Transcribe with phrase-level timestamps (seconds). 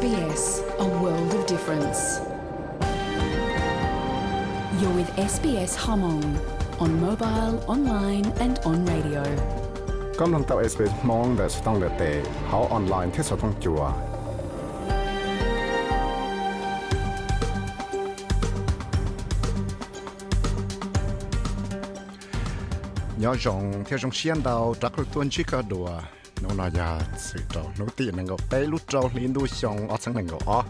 [0.00, 2.00] SBS, a world of difference.
[4.80, 6.24] You're with SBS Hmong
[6.80, 9.22] on mobile, online, and on radio.
[10.20, 12.02] กำลังตับ SBS มองแต่สต้องเดเต
[12.46, 13.82] เขาออนไลน์ที่สต้องจัว
[23.22, 25.90] nhỏ rộng theo trong xiên đầu trắc được tuần chỉ có đùa
[26.41, 29.89] nó là ya sự trâu nó tiền năng gấu bé lút trâu liên đu xong
[29.89, 30.63] ở sáng năng gấu ó.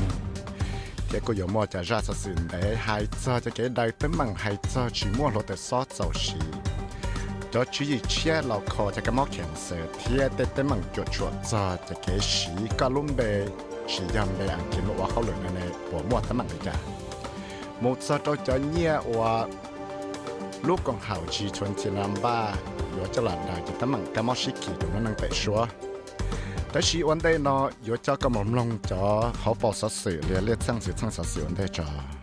[1.10, 4.10] thì cô giống một trả ra số sự để hai cho cho cái đời tới
[4.18, 6.36] mằng hai cho chỉ mua lô tới sót dầu sĩ
[7.52, 10.82] cho chỉ gì chia lò khó cho cái móc kẹn sự thì để tới mằng
[10.96, 13.46] chuột chuột cho cho cái sĩ cả luôn bề
[13.88, 16.58] chỉ dầm bề ăn kiếm lụa khâu lửa này này bỏ mua tấm mằng cái
[16.64, 16.74] cả
[17.80, 19.46] một số cho cho nhia và
[20.68, 22.38] ลูกกองเขาชีชวนเจนามบ้า
[22.92, 25.60] อยู่จลาดดาจิตมังกามอชิกิตรงนั่งเตะชัว
[26.70, 29.04] แต่ชีวันได้นออยู่เจ้ากรม่อลงจอ
[29.38, 32.15] เขาปอสัสื่อเรียเลียดสร้างสื่อสร้างสื่อวันได้จอ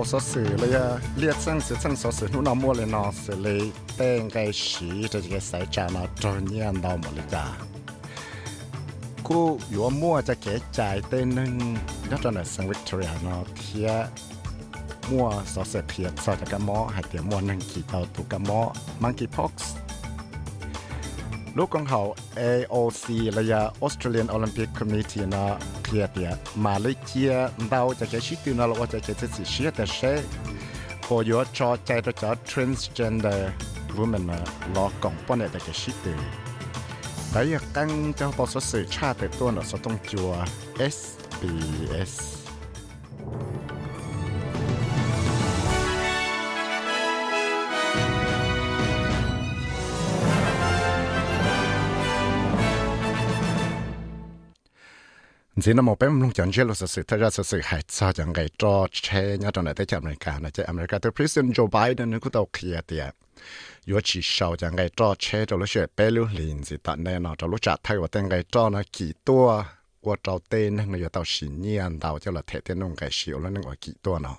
[0.00, 0.70] เอาสอสือเลย
[1.18, 3.62] เลียดสั่งสือสั่งสอสือนู่นเอามัวเลยนอสือเลย
[3.96, 7.44] เต้งไกสีจะจะใส่จานาจนเนียนดาวหมดเลยจ้า
[9.26, 9.38] กู
[9.70, 11.52] อยู่มั่วจะเก๋ใจเต้นนึง
[12.10, 13.88] นั่นตอนนั้นสังวิทยานาเทีย
[15.10, 18.50] มั่วสอเสือเพียบสอจะกระมอหายเตียมั่วนั่งกี่เตาตุกกระม
[19.02, 19.70] มังกี้พ็อกซ์
[21.56, 22.00] ลูกของเขา
[22.40, 23.04] AOC
[23.38, 25.44] ระยะ Australian Olympic Committee นะ
[25.89, 26.29] เคลียร์เตีย
[26.65, 27.33] มาเลเซีย
[27.69, 30.13] เราจะเก๋ชิตุนเราจะเก๋จะสิเชียแต่เช่
[31.05, 33.41] พออยู่จอใจตัวจอ transgender
[33.95, 34.43] woman เนาะ
[34.75, 36.13] รอกล่องป้อนเนี่ยแต่เก๋ชิตุ
[37.35, 40.35] tại vì căng cho bộ số sự tra từ tuần ở số tông chùa
[40.79, 42.35] SBS
[55.60, 58.32] chỉ nó một bé mông chẳng chơi là sự thật ra sự hại cho chẳng
[58.32, 61.54] cái cho che nhá trong này tới chạm này cả này chơi America tới President
[61.54, 63.14] Joe Biden nó cũng tàu kia tiệt
[63.88, 67.04] yo chỉ sau chẳng cái cho che cho lúc chơi bé lưu liền gì tận
[67.04, 69.64] đây nó cho lúc trả thay vào tên cái cho nó kỳ tua
[70.00, 73.08] qua trâu tên nó giờ tàu xỉ nhiên tàu cho là thể tên nông cái
[73.12, 74.36] xỉu nó nó gọi kỳ tua nó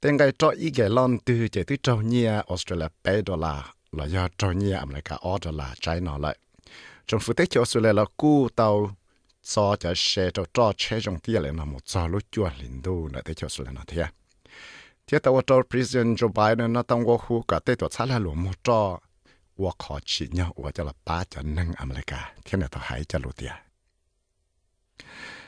[0.00, 3.64] tên cái cho ý cái lon từ chỉ từ trâu nhia Australia bé đô la
[3.92, 6.36] là do trâu nhia America ở đô la trái nó lại
[7.06, 8.90] trong phụ tế cho Australia là cú tàu
[9.48, 13.08] so cho xe cho cho xe trong tia lên một cho lúc chua linh đô
[13.12, 14.04] là thế cho Australia nó thế
[15.06, 18.18] thế tao cho president Joe Biden nó tông qua khu cả tế tổ xã là
[18.18, 18.98] lũ một cho
[19.56, 22.32] và khó chỉ nhau và cho là ba cho nâng America.
[22.44, 23.52] Thế này tao hãy cho lũ tia.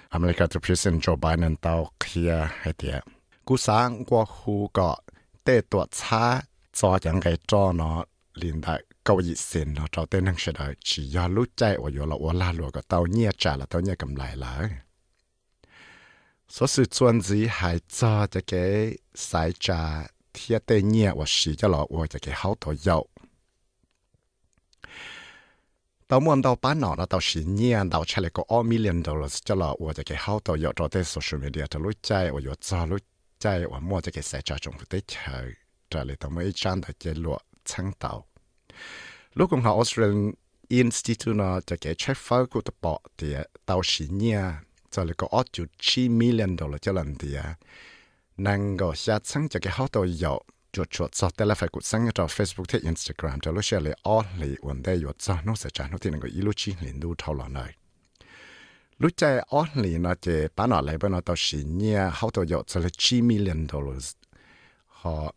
[0.08, 3.00] America to president Joe Biden tao kia hay tia.
[3.44, 4.96] Cú sáng qua khu cả
[5.44, 8.04] tế tổ xã cho chẳng cái cho nó
[8.40, 11.78] liên đại câu ý sen nó cho tên năng sẽ đợi chỉ do lúc chạy
[11.78, 14.70] và do là và la lụa cái tao nhia là tao nhia cầm lại lại
[16.48, 16.84] số sự
[17.20, 22.34] gì hay cho cái sai trả thiết tế nhẹ và sĩ cho lọ và cái
[22.38, 23.08] hậu tổ dậu
[26.08, 29.04] tao muốn tao bán nó là tao sĩ nhẹ tao chạy lại có 2 million
[29.04, 31.92] dollars cho lọ và cái hậu tổ dậu cho tới social media cho lúc
[32.30, 33.00] và cho lúc
[33.38, 35.50] chạy và mua cái sai trả trong thực tế chờ
[35.90, 38.26] trở tao mới trang tại cái lụa sáng tạo
[39.34, 40.32] lúc cùng họ Australian
[40.68, 43.34] Institute nó cho cái check file của tập bỏ thì
[43.66, 44.60] tao xí nha
[44.90, 47.36] cho là có 8.9 million đô la cho lần thì
[48.36, 51.68] năng go xa sáng cho cái hậu tổ dậu chuột chuột cho tên là phải
[51.68, 53.40] cụt sáng cho Facebook thế Instagram.
[53.40, 56.10] Cho lúc share lại all lại vấn đề yuột cho nó sẽ trả nó thì
[56.10, 57.74] năng go ilu chi liền đu thâu lọ này
[58.98, 62.30] lúc chạy all lại nó chỉ bán ở lại bên nó tao xí nha hậu
[62.30, 64.12] tổ dậu cho là 9 million dollars.
[64.86, 65.34] Họ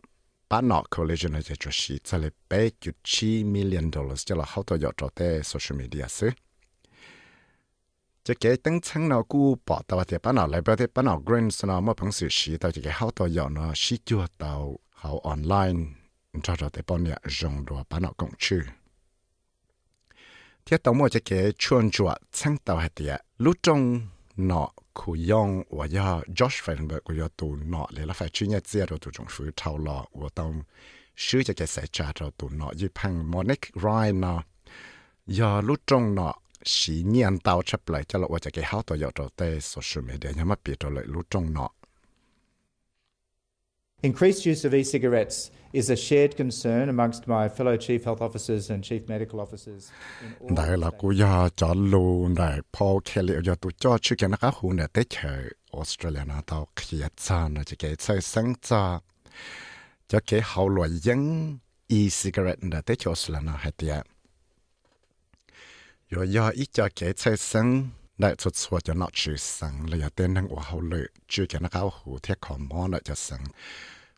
[0.54, 2.70] bán nọ collision thì cho xí sẽ là bé
[3.04, 4.26] chi million dollars.
[4.26, 6.30] Cho là hậu tao dọt cho tế social media xứ
[8.24, 11.06] chỉ cái tăng chân nào cũ bỏ tao thì bán nọ lại bao thì bán
[11.06, 13.98] nọ green nó mà phẳng sự xí tao chỉ cái hậu tao dọt nó xí
[14.38, 15.80] tao hậu online.
[16.44, 18.62] Cho cho tế bọn nhà dùng đồ bán nọ cũng chưa
[20.66, 24.08] thiết tổng một chỉ cái chuyên chuột chân tao hạt tiệt lúc trong
[24.38, 28.50] nọ khu yong và ya, Josh Feinberg của ya tụ nọ lấy là phải chuyên
[28.50, 30.64] nhất zia rồi tụ chúng phứ thâu lọ và tông
[31.16, 34.44] sư cho cái sẽ trả cho tụ nọ như phăng Monic Ryan nọ
[35.40, 36.34] ya lúc trong nọ
[36.66, 40.06] sĩ nhiên tao chấp lại cho lọ và cái hao tôi ya rồi tê social
[40.06, 41.70] media nhắm mắt bị rồi lại lúc trong nọ.
[44.02, 45.52] Increased use of e-cigarettes
[50.56, 54.38] đại là cô ya cho lu đại Paul Kelly ya tu cho chữ cái nó
[54.38, 58.54] cá hù nè tết chơi Australia nó tao kia cha nó chỉ cái chơi sáng
[58.62, 59.00] cha.
[60.08, 64.06] Cho cái hậu loại dân e-cigarette nè tết chơi Australia nó hay tiệt
[66.10, 69.98] rồi ya ít cho cái chơi sáng đại xuất xuất cho nó chữ sáng là
[69.98, 73.00] giờ tên năng của hậu lự chữ cái nó cá hù thiệt khó mò nó
[73.04, 73.16] cho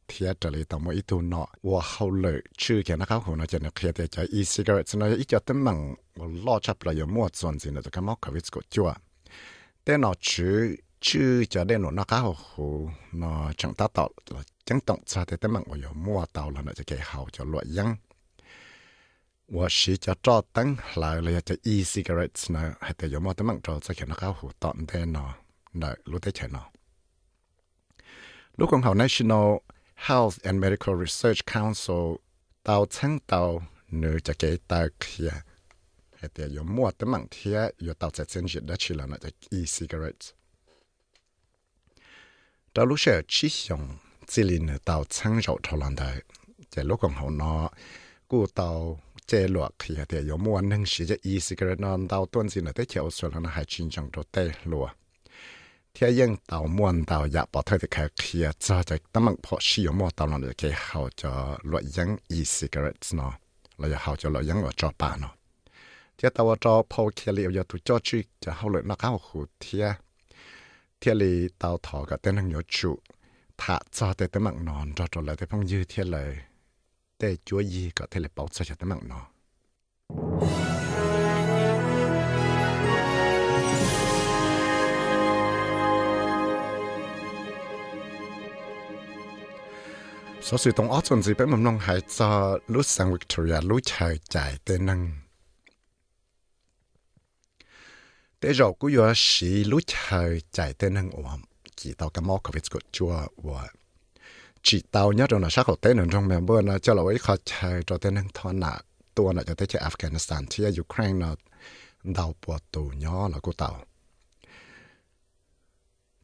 [0.07, 5.77] เทียจะเลยต่อมาอีตัวเนาะว่าเขาเลยชื่อแกนะครับหัวนะจะเนี่ยเคลียร์แต่ใจอีซิกเรตนะอีจะตั้งมัง
[6.19, 8.89] ว่าล่อชับเลยมั่วส่วนสินะจะก็มอกกับวิสกุจัว
[9.83, 10.57] แต่เนาะชื่อ
[11.05, 12.75] ชื่อจะได้หนุนนะครับหัว
[13.17, 14.05] เนาะจังตาต่อ
[14.67, 17.89] จังต้องชาแต่ตั้งมังว่าอย่ามั่วเตาแล้วนะจะแกเขาจะลวยยัง
[19.55, 20.67] ว่าชีจะจอดตั้ง
[20.99, 22.61] หลายเลยจะอีซิกเรตนะ
[22.97, 25.29] แต่อย่ามั่วตั้งมังจอจะเขียนนะครับหัวตอนแต่เนาะ
[25.79, 26.65] เนาะรู้ได้ใช่เนาะ
[28.57, 29.47] ลูกของเขา national
[29.95, 32.15] Health and Medical Research Council,
[32.63, 35.30] tao chăng tao nữ cái tao kia
[36.15, 39.06] hay tiệt yo mua tấm mạng thia yo tao sẽ xin dịch đã chỉ là
[39.06, 39.18] nó
[39.51, 40.31] e-cigarettes.
[42.75, 43.97] Lúc sẽ chỉ dùng
[44.27, 46.21] chỉ linh tao chăng rượu thâu lần đấy
[46.75, 47.69] lúc còn hậu nó
[48.27, 48.45] cụ
[49.25, 51.81] chế luật thì hay tiệt yo mua nâng sĩ cho e-cigarette.
[51.81, 54.24] Nó tao tuân gì nữa tới kiểu số là nó hay chính trong đồ
[54.63, 54.89] luôn
[55.97, 61.33] 天阴到ยังเ太的开气啊早着，他们怕าหยาบปะเท่าที่แขกเคลียร์จ่อจากตะมั่做เพาะชี้ออกมาเต่าหล่อนอยู่着นเข่าจ่อ
[61.69, 62.65] หลดยังอีสี
[63.18, 63.30] นอ
[80.74, 80.75] น
[90.47, 94.19] sau sự tông ớt chuẩn gì bé mầm nông hải cho lúc Victoria lúc trời
[94.30, 95.19] chạy tên năng
[98.39, 101.42] tế rồi cũng vừa sĩ lúc trời chạy tên năng ổn
[101.75, 102.51] chỉ tao cái mỏ của
[102.92, 103.68] chùa và
[104.62, 107.36] chỉ tao nhớ là sắc học tế nền trong mẹ là cho là ấy khó
[107.88, 108.80] cho tên năng thoát nạ
[109.15, 111.36] tua nạ cho tới chơi Afghanistan thì Ukraine là
[112.03, 113.86] đào bùa tù nhỏ là của tao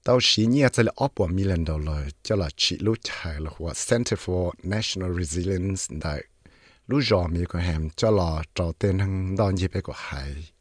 [0.03, 3.73] tao chỉ nhớ sẽ là ốp million dollar cho là chỉ lúc chạy là của
[3.89, 6.23] Center for National Resilience đại
[6.87, 10.51] lúc giờ mi của hàm cho là trò tên hăng đón dịp của hải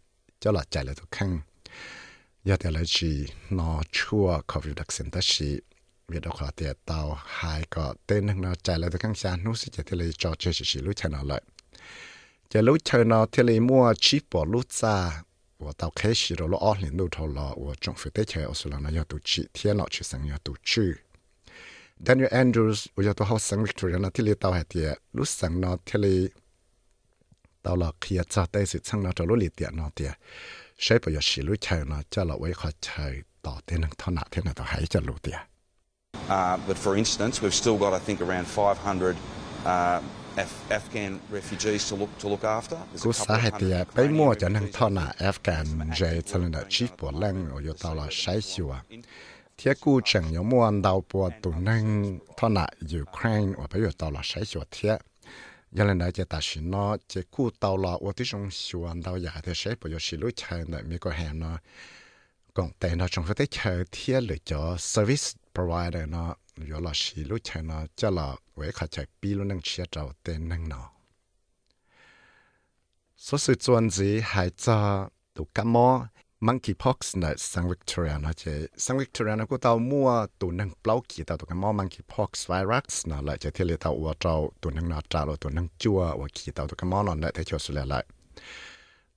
[0.41, 1.41] cho là chạy là tôi khăn
[2.45, 5.61] giờ thì là chỉ nó chưa có việc đặc sản ta chỉ
[6.09, 9.37] vì đó là tiền tao hai có tên hăng nó chạy là tôi khăn xa
[9.37, 11.43] nó sẽ thì là trò chơi chỉ lúc chạy nó lại
[12.51, 15.23] giờ lúc chơi nó thì là mua chip bỏ lúc xa
[15.61, 21.03] 我到开始了了二零六头了，我政府的钱我说了，那要读去，天老去生要读去。
[22.03, 26.33] Daniel Andrews，我要读好生命主人了，这里到海的，路上呢，这里
[27.61, 30.17] 到了可以早带是成那条路里点那点，
[30.79, 32.03] 谁不要洗路钱呢？
[32.11, 34.55] 叫了外何才到底能到哪天呢？
[34.55, 35.31] 都还在路的。
[36.27, 39.17] 啊、But for instance，we've still got I think around five hundred、
[39.67, 40.01] uh,。
[40.37, 42.77] Af- Afghan refugees to look to look after.
[42.77, 45.13] There's a cú couple xã of hay hundred thì bây Ukrainian mua cho that nà
[45.19, 48.75] we've Afghan là evacuate chỉ bộ from lăng ở tàu là into sai into
[49.58, 52.67] thế cú chẳng nhớ mua ăn đào bộ tụ nên thọ nà
[53.03, 54.99] Ukraine ở bây giờ tàu là sai xíu thế
[55.72, 59.01] giờ lên đây chỉ ta nó chỉ cú tàu là ở ที่ trong xíu ăn
[59.03, 61.58] đào giả thì sai bây giờ xí lối chơi này mi có hàng nó.
[62.55, 63.46] Còn tiền nó trong cái
[63.93, 66.34] thế lựa cho service provider nó
[66.67, 68.26] yo la shi lu chai na cha la
[68.56, 70.81] we kha chai pi lu nang chia chao te nang no
[73.17, 76.08] so su chuan zi hai cha tu ka mo,
[76.46, 78.69] monkeypox na sang victoria na che.
[78.76, 82.46] Sang victoria na ko tao mua tu nang plau ki ta tu ka mo, monkeypox
[82.50, 85.48] virus na la che the le ta wa chao tu nang na cha lo tu
[85.50, 88.02] nang chua wa ki ta tu ka mo na te cho su le la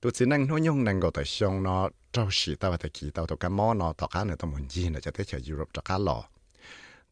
[0.03, 3.12] tu chỉ năng nó nhung năng gọi tới xong nó trâu sĩ tao và kỳ
[3.12, 5.71] tao tao cá mò nó tao cá nữa muốn gì nữa cho tới chờ Europe
[5.73, 6.23] cho cá lò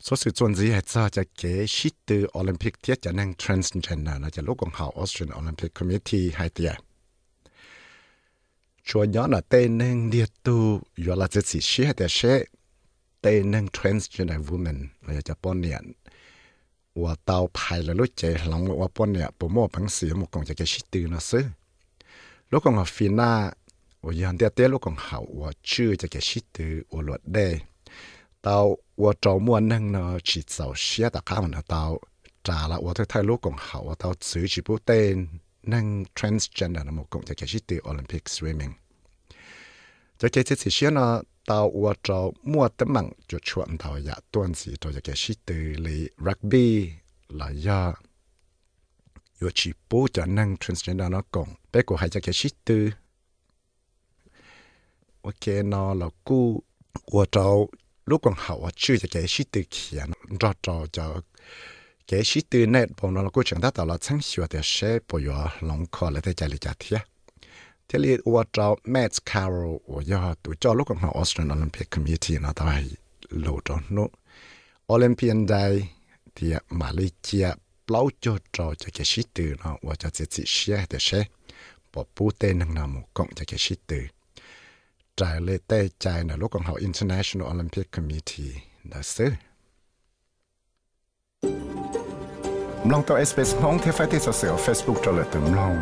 [0.00, 4.22] Số sự chuẩn gì hết sao cho cái shit từ Olympic tiết cho nên transgender
[4.22, 6.74] là cho lúc còn học Australian Olympic Committee hay tiệt
[8.88, 10.56] ชัวย้อนอะเต้นนึงเดียตู
[11.04, 12.20] ยอละจะสิเชียแต่เช
[13.20, 15.78] เต้นนึง transgender woman เราจะป้อนเนี่ย
[17.02, 21.44] ว่าเตาภายแล้วรู้ใจหลังว่าป้อนเนี่ยปมอพังเสียมุกของจะจะชิตือนะซื้อ
[22.50, 23.30] ลูกของฟีน่า
[24.04, 27.48] ว่ายันเตียเต้ลูกของเขาว่าชื่อจะจะชิตือว่าหลวดได้
[28.42, 28.56] เตา
[29.02, 31.82] ว่าจอมวนนึงเนาะฉีดเสาเชียตะข้ามันเตา
[32.46, 35.16] จ่าละว่าเธอไทยลูกของเขาว่าเตาซื้อชิบุเต้น
[35.62, 38.72] năng transgender là một cụm cho cái chỉ từ Olympic swimming.
[40.18, 44.14] Cho cái chỉ chỉ nó tàu ua cho mua tấm mạng cho chuẩn tàu dạ
[44.30, 46.90] tuần sĩ cho cái chỉ từ lý rugby
[47.28, 47.94] là do
[49.40, 52.90] yo chỉ bố cho năng transgender nó còn bé của hai cho cái chỉ từ
[55.22, 56.62] ok, nó là cu
[57.04, 57.56] ua cho
[58.06, 61.20] lúc còn hậu chưa cho cái chỉ từ khiến rõ cho cho
[62.06, 64.98] cái sĩ tư này bọn nó cũng chẳng đã tạo là chẳng hiểu để sẽ
[65.12, 67.00] bỏ vô lòng khó là để chạy lại chạy thiệt
[67.88, 71.90] thế thì tôi cho Matt Carroll tôi cho tôi cho lúc còn học Australian Olympic
[71.90, 72.90] Committee nó tao hay
[73.30, 74.06] lộ cho nó
[74.92, 75.88] Olympian Day
[76.34, 77.48] thì Malaysia
[77.88, 81.24] bao cho cho cho cái sĩ tư nó tôi cho chỉ chỉ sẽ để sẽ
[81.92, 83.98] bỏ bút tên năng nào một cộng cho cái sĩ tư
[85.16, 88.62] trải lệ tê trái là lúc còn học International Olympic Committee
[92.84, 92.88] là sư.
[92.88, 95.80] Mlong to SBS Hong thế phải thế sao Facebook cho lại tụm long.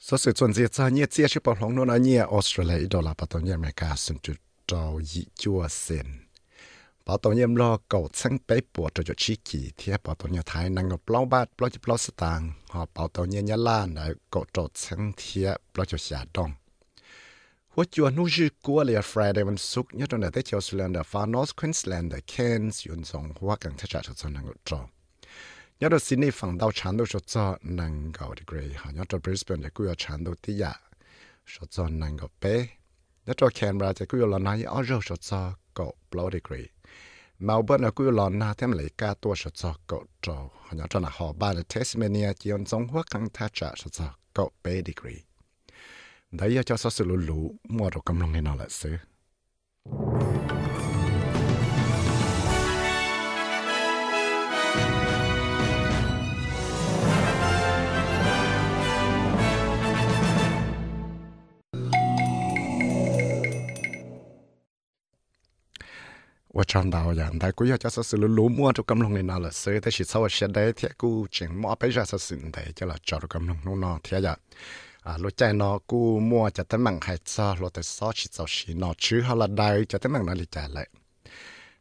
[0.00, 3.14] số sự chuẩn gì cho nhẹ chia cho bọn long nó nhẹ, Australia đó là
[3.18, 4.32] bắt đầu nhẹ America xin chú
[4.66, 6.06] cho ý chúa xin
[7.06, 10.32] bảo tồn nhiễm lo cầu sáng bế bộ cho cho chi kỳ thì bảo tồn
[10.32, 13.56] nhiễm thái năng ngọc bao bát bao chụp bao stang họ bảo tồn nhiễm nhá
[13.56, 15.44] lan để cầu cho sáng thì
[15.76, 16.59] bao cho xả đông หั
[17.82, 24.80] ว่าจวนนู้ชื่อกัวเลยฟรายเดวันสุกเนี่ยตอนเดตเชียวสแลนด์ฟาร์นอสควีนสแลนด์เคนส์ยุนสองหัวกังทัชชัชชนนังกุจอ
[25.78, 27.46] เนี่ยตอนซิดนีย์ฝั่งดาวชันดาวชดจอ
[27.80, 30.72] นังกาวดีเกรย์ฮะเนี่ยตอนบริสเบนจะกุยชันดาวที่ยา
[31.52, 32.54] ชดจอนังกาวเป้
[33.24, 35.42] เนี่ยตอนแคนเบราจะกุยลอนายออโรชดจอ
[35.78, 36.70] กาวบลอดีเกรย์
[37.44, 45.29] เมลเบิร์นกุยลอนนาเทมเลยกาตัวชดจอกาวจอฮะเนี่ยตอนหอบ้านเทสเมเนียจียนสองหัวกังทัชชัชชนกาวเป้ดีเกรย์
[46.30, 48.96] đấy cho sao sự lũ lũ mua đồ cầm lòng này nó lại xứ
[66.54, 69.22] và trong đầu là đại cũng cho sự lũ lũ mua cho cầm lòng này
[69.22, 72.38] nào là sơ thế chỉ sau sẽ đấy thì cũng chẳng mua bây giờ sự
[72.52, 74.34] đấy cho là cho cầm lòng nó nó thế giờ
[75.02, 78.26] à lối chạy nó cú mua cho tới mạng hay cho lối tới xó chỉ
[78.30, 78.94] cho xí nó.
[78.98, 80.88] Chứ họ là đời cho tới mạng nó lì chạy lại.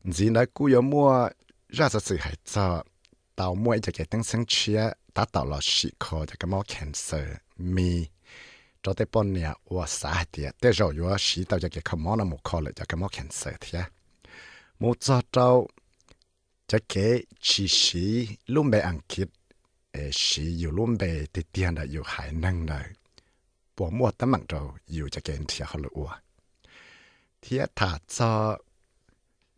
[0.03, 1.29] Gì nói cú yếu mua
[1.69, 2.83] ra cho sự hay cho
[3.35, 6.63] tàu mua cho cái tiếng sinh chia ta tàu lo xí khó cho cái máu
[6.67, 8.05] cancer mi.
[8.83, 12.03] Cho tới bốn nhà ua xã tiệt tới rồi ua xí tàu cho cái không
[12.03, 13.85] máu nó một khó lại cho cái máu cancer thiệt
[14.79, 15.67] một cho trâu
[16.67, 19.27] cho cái chỉ xí luôn bị ăn kịp
[19.93, 22.87] เอชีอยู่ร่วมเบติเตียนอยู่หายนั่งเลย
[23.79, 26.19] bỏ mua tấm mạng trầu, dù cho kênh thì họ lựa
[27.41, 28.57] thì thả cho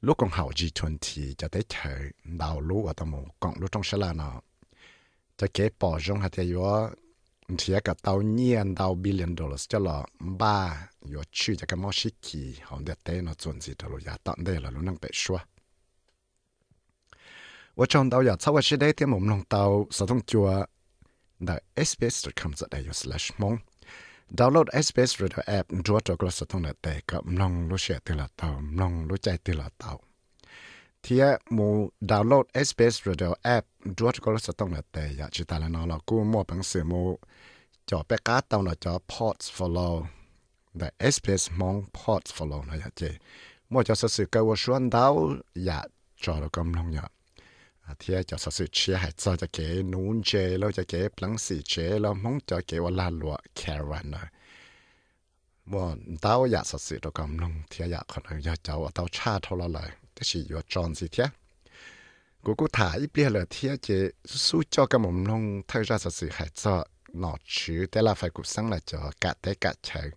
[0.01, 3.83] lúc con hậu G20 cho tới thở, đào lũ ở tầm một còn lúc trong
[3.83, 4.41] sẽ là nó
[5.37, 6.63] cho kế bỏ rong hạt thì yếu
[7.57, 11.91] thì cả tàu nhiên đào billion dollars cho là ba yếu chữ cho cái món
[11.93, 14.81] xí kỳ họ để tế nó chuẩn gì đó rồi giá tận đây là lũ
[14.81, 15.45] năng bị xóa
[17.75, 20.65] 我 trong đầu giờ sau khi đây thì một lòng tàu sẽ thông chùa
[21.47, 23.57] the sbs.com.au slash mong
[24.39, 29.91] ดาวน์โหลด SBS Radio App ดูวตัวกระสุนเต่กับมลองรู้เสียตีละเต่ามลองรู้ใจตีละเต่า
[31.01, 31.23] เทีย
[31.55, 31.67] มู
[32.09, 33.63] ดาวน์โหลด SBS Radio App
[33.97, 37.01] ดูวตัวกระสุนเต่อยากจิตาลนอเรกูมั่วบังสือมู
[37.89, 39.93] จอเปกาเต่าหน่อจอ Pods Follow
[40.77, 43.01] แต่ SBS มอง Pods Follow นะอยาเจ
[43.71, 45.13] มั่วจะสื่อเกวชวนดาว
[45.65, 45.85] อยาก
[46.23, 47.11] จอเรากำลังอยาก
[47.98, 51.62] thì cho sự chia hay cho cho cái nún chế lo cho cái plăng xì
[51.62, 54.24] chế lo mong cho cáiว่าลาลัว caravan นะ
[55.72, 55.86] ว่า
[56.20, 61.26] เต้าอยากสื่อตัวกำลังที่อยากคนอยากเจ้าเต้าชาเท่าไรเลยแต่สิอยู่จอนสิเทีย
[62.44, 63.88] กูกูถ่ายเปลี่ยนเลยเทียเจ
[64.46, 66.74] สู้เจ้ากำลังลงเท่าจะสื่อให้เจ้า
[67.20, 70.08] หนอชื่อแต่ละไฟกูสั่งละเจ้ากะแต่กะเชิง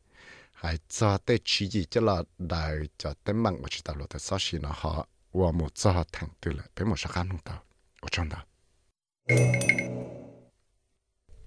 [0.60, 2.18] ให้เจ้าแต่ชี้จีจะละ
[2.50, 2.66] ได้
[2.98, 7.52] เจ้าแต่มั่งว่าจะตลอดแต่ซอชินะฮะ 我冇做听对了，俾冇啥感动到，
[8.02, 8.36] 我真的。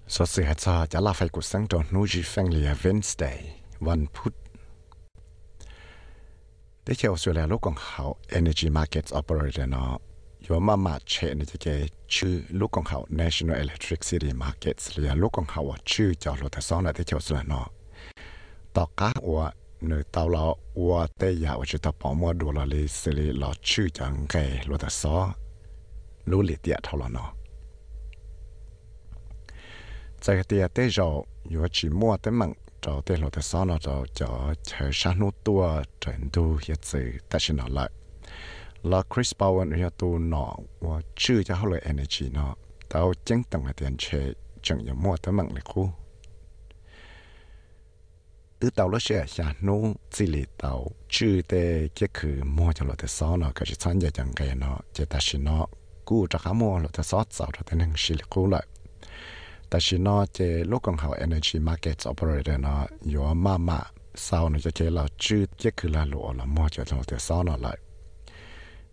[0.07, 3.39] 所以系做就拉费个生到 New Family Wednesday
[3.87, 4.33] วันพุธ
[6.85, 8.05] ได้เชื่อว่าสุดแล้วลูกของเขา
[8.39, 9.93] Energy Markets Operator เนาะ
[10.43, 11.67] อยู่มามาเชนจะเก
[12.15, 15.61] ชื่อลูกของเขา National Electricity Markets หรือลูกของเขา
[15.91, 19.47] ชื่อจอรถซ้อนได้เชื่อว่า
[19.82, 20.40] nơi tàu là
[20.74, 24.26] ua tê giả và chỉ bỏ mua đồ là lì xử lý là chữ chẳng
[24.30, 25.34] kề lúa ta xó.
[26.26, 27.34] Lúa lì tiệt thâu là nó
[30.26, 30.72] tại cái tiệt
[31.72, 35.84] chỉ mua tới mặn cho tê lúa ta xó nó cho cho chờ sáng tua
[36.02, 37.90] trận tu hiện sự ta chỉ lại.
[38.84, 42.56] Là Chris Bowen hiện tu nó và chữ cho họ lại energy nó
[42.90, 45.90] tao chẳng tặng cái tiền chế chẳng có mua tới mặn lại khu.
[48.68, 49.70] อือเตาแล้วเสียชาโน
[50.16, 50.74] สิลิเต่า
[51.14, 51.54] ชื่อเต
[51.98, 55.66] ก็คือมัวจะหลอดต่ซ้อนเนาะก็จะซ้อนจะจังไกเนาะจะตัดชินนาะ
[56.08, 58.66] กูจะขามัวหลอดแตสซ้อนสาแต่นั่งสิลิกูเลย
[59.68, 63.80] แต่ชินนาะเจโลกของเขา energy market operator เนาะอยู่มามา
[64.26, 67.78] สาวเนาะจะเจเราชื่อก็คือลาลูละมัวจะหลอดต่ซ้อนเนาะเลย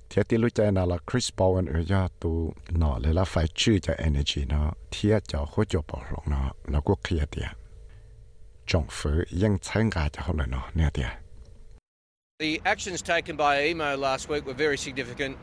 [0.07, 2.33] เทียติรู้ใจนะละคริสปอวันเออยาตู
[2.79, 7.48] เนาะเลยละไฟชื่อจะ energy เนาะเทียจะโคจบปอกหลงเนาะแล้วก็เคลียร์เตีย
[8.66, 11.07] 政府应参加就好了咯，呢啲。
[12.38, 15.37] The actions taken by EMO last week were very significant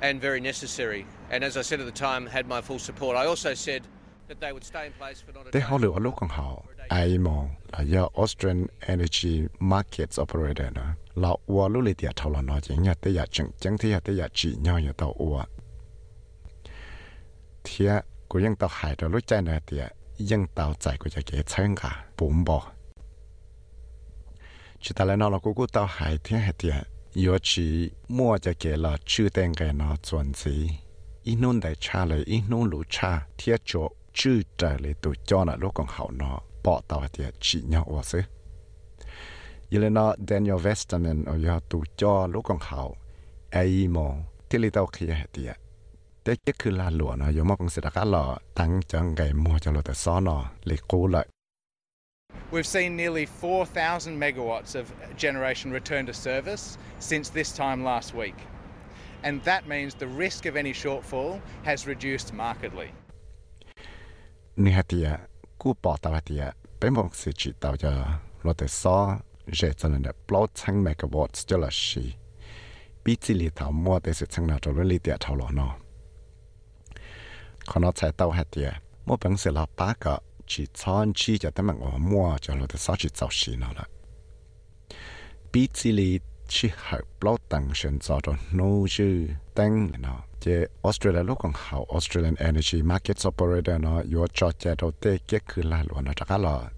[0.00, 1.04] and very necessary.
[1.30, 3.16] And as I said at the time, had my full support.
[3.16, 3.82] I also said
[4.28, 5.60] that they would stay in place for not a day.
[5.60, 15.44] 好了，我老公好，EMO 啦，有 Australian Energy Markets Operator 呢，老我努力点讨论咯，今日的日整整体的日子，鸟也到我。
[17.64, 19.92] 天，我用到海的路在那点。
[20.28, 22.62] 应到在个就给参加本部。
[24.82, 26.74] chỉ ta lại nói là cô cô tao hải thiên hải tiền
[27.14, 30.70] yếu chỉ mua cho cái là chưa tên cái nó chuẩn gì
[31.22, 35.14] ít nôn đại cha lại ít nôn lũ cha thiết chỗ chưa trở lại tụi
[35.26, 38.20] cho là lúc còn hậu nó bỏ tao thì chỉ nhau ở xứ
[39.70, 42.96] như là nó Daniel Westerman ở nhà tụi cho lúc còn hậu
[43.50, 45.52] ai mong thì lý tao kia hải tiền
[46.22, 48.24] แต่ก็คือลาหลวนะยมกงสิตะกะหล่อ
[48.58, 51.26] ตั้งจังไก่มัวจะหลแต่ซ้อนอเลยกูเลย
[52.54, 54.84] We've seen nearly 4,000 megawatts of
[55.24, 56.64] generation return to service
[56.98, 58.38] since this time last week.
[59.26, 62.88] And that means the risk of any shortfall has reduced markedly.
[64.64, 65.08] นี่ฮะเตีย
[65.60, 66.44] กูปอตาวเตีย
[66.78, 67.92] เป็นมกสิจิตาวจะ
[68.44, 68.98] หลแต่ซ้อ
[69.56, 72.04] เจจันเนี่ยปลอดทั้งเมกะวัตต์จะละชี
[73.02, 75.81] ปีจิลิถาวมัวแต่สิทั้งนาจะลิเตียเท่าหลอ
[77.61, 78.73] เนาะ còn nó chạy tàu hạt tiền
[79.05, 82.61] mua bằng sự là ba cái chỉ chọn chi cho tấm bằng mua cho nó
[82.61, 83.83] được sao chỉ giàu xí nó là
[85.53, 90.65] bị chỉ li chỉ học bao tăng sinh cho cho nô chữ tăng nó chế
[90.83, 95.39] Australia lúc còn học Australian Energy Market Operator nó yếu cho chế đầu tiên cái
[95.55, 96.69] cứ là luôn nó chắc là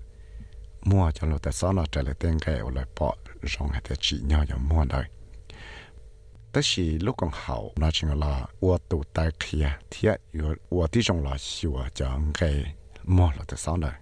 [0.81, 4.19] mua cho nó được sao nó trở lại tiền cái rồi bỏ rong hạt chỉ
[4.27, 5.03] nhau cho mua đời
[6.53, 12.65] 但是如果好，那就啦，我都带去啊，贴有我这种老师我讲给
[13.03, 13.99] 摸了的上来。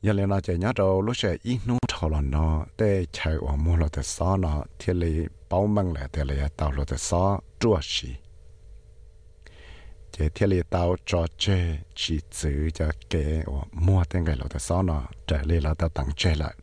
[0.00, 8.14] 一来那就伢着路些一弄头了呢，得才我摸了的上呢，贴里包门来得了到了的上做事。
[10.10, 16.54] 这贴里到做这chỉ giữ cho cái mua tên cái lô的sao nó trở lại là tao tặng chơi lại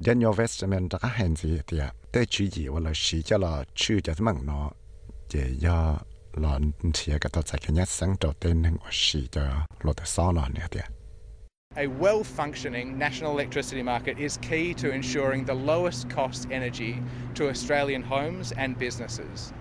[0.00, 3.63] Daniel Westerman đã hành gì thì à Tế chú ý và là sĩ cho là
[3.75, 4.71] chú cho mặn nó
[5.33, 5.97] để do
[6.33, 6.59] là
[6.93, 9.41] thì cái tao cái nhất sáng đầu tiên nên của sĩ cho
[9.83, 10.79] lo tế sao nó nữa thì
[11.75, 16.93] A well functioning national electricity market is key to ensuring the lowest cost energy
[17.39, 19.51] to Australian homes and businesses.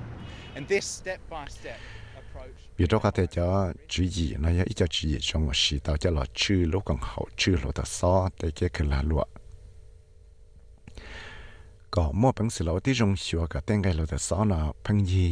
[0.54, 1.78] And this step by step
[2.14, 5.52] approach vì đó có thể cho chữ gì nó ít cho chữ gì trong một
[5.54, 9.02] sĩ tạo cho là chữ lúc còn hậu chữ lúc đó so cái cái là
[9.02, 9.24] lụa
[11.94, 15.26] ก็มั่วพังสิเราที่จงชัวก็เต้นไงเราแต่สอนเราพังยี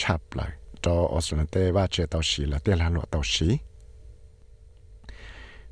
[0.00, 0.50] ชับเลย
[0.84, 3.48] จออสเตรเลียว่าเจตาสีละเตลันหลวตาสี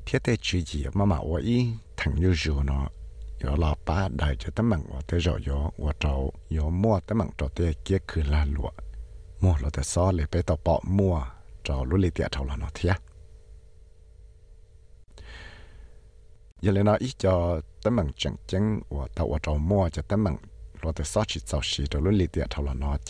[0.03, 1.57] เทียเตจีจีมาหมาว่าอี
[1.99, 2.85] ถังยูจูเนาะ
[3.41, 6.13] ยอลาป้าได้จะตั้งมังว่าเตจอยอว่าเจ้า
[6.55, 8.69] ยอมั่วตั้งมังจอเตเกียคือลานหลว
[9.43, 11.15] มั่วเราแต่สอนเลยไปต่อปอมั่ว
[11.67, 12.93] จอลุลิเตียเท่าละเนาะเทีย
[16.65, 17.35] ยเลนาอีจอ
[17.83, 20.35] ตั้งมังจังจังว่าแต่ว่าจอม้วจะตั้งมัง
[20.79, 23.09] เราจะซอชิตซอชีตัวลุ่นลีเตียทาลนอเจ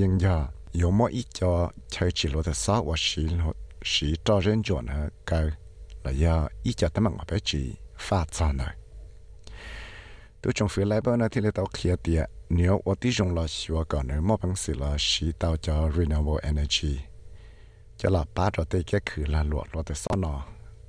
[0.00, 0.36] ยังยอ
[0.80, 1.52] ยมัวอีจอ
[1.90, 3.48] ใช้ชิเราจะซอว่าชิเรา
[3.90, 5.40] ชีจอเรนจวนฮะก็
[6.02, 6.34] แล้วยา
[6.64, 7.62] อีจอตั้งมังว่าไปจี
[8.06, 8.72] ฟาจอนเลย
[10.40, 12.22] ตัวจงฟื้นไล่บ้านนะที่เราต้องเคลียเดีย
[12.54, 16.92] เนื้อว่าที่จงเราชัวก่อนเนื้อมอพังสิเราชีเตาจอ renewable energy
[18.00, 20.34] จะหลับป้าเราเตะแค่คือลาหลวดเราจะซ่อนอ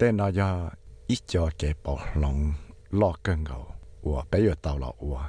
[0.00, 0.70] tên nó do
[1.06, 2.52] ít cho chế bỏ lòng
[2.90, 3.66] lo cân gầu
[4.02, 5.28] và bé giờ tàu là của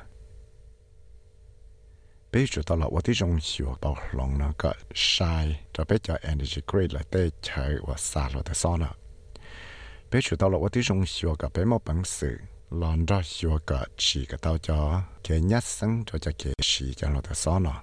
[2.31, 5.97] bé giờ tàu là của thì trong sửa bỏ lòng nó có sai cho bé
[6.03, 8.93] cho energy grid là tê chơi và xa rồi tê sao nữa
[10.11, 12.37] bé giờ tàu là của thì trong sửa cả bé một bằng sự
[12.69, 16.93] lon ra sửa cả chỉ cả tàu cho cái nhát sinh cho cho cái gì
[16.93, 17.81] cho nó tê sao nữa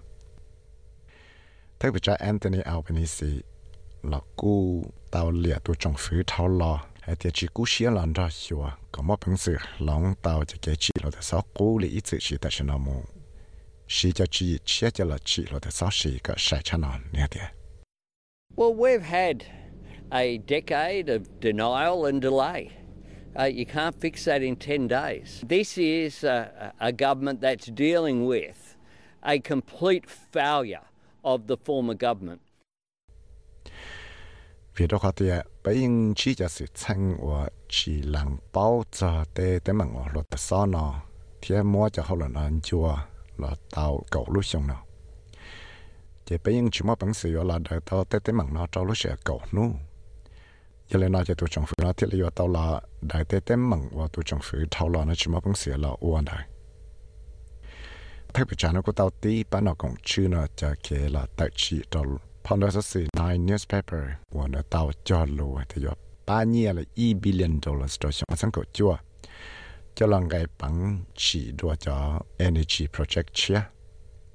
[1.78, 3.26] thế bây giờ Anthony Albanese
[18.54, 19.46] Well, we've had
[20.12, 22.72] a decade of denial and delay.
[23.38, 25.42] Uh, you can't fix that in 10 days.
[25.46, 28.76] This is a, a government that's dealing with
[29.24, 30.82] a complete failure
[31.24, 32.40] of the former government.
[34.78, 39.24] Vì đó có thể bây giờ chỉ cho sự chân và chỉ làm bao giờ
[39.34, 41.02] để để mà ngồi lột sao nó
[41.42, 42.96] thì mua cho họ là nó chua
[43.38, 44.84] là tàu cầu lúc xong nào
[46.26, 48.84] thì bây giờ chỉ mua bằng sự là để tao để để mà nó cho
[48.84, 49.72] lúc sẽ cầu nu
[50.88, 53.56] giờ lên nói cho tôi chồng phụ nó thì là tao là để để để
[53.56, 56.44] mà và tôi chồng phụ thâu là nó chỉ mua bằng sự là uan đấy
[58.34, 61.26] thay vì giờ nó có tao tí bán nó cũng chưa nó cho kia là
[61.36, 62.02] tại chỉ cho
[62.47, 64.03] พอเราสื่อใน newspaper
[64.35, 65.95] ว่าเราตาวจอดรู้ที่ว่า
[66.27, 68.93] ป้าเนี่ยละอี billion dollars ตัวช่างสังกัดจัว
[69.97, 70.75] จะลองไงปัง
[71.21, 71.97] ฉีดัวจอ
[72.47, 73.59] energy project เชีย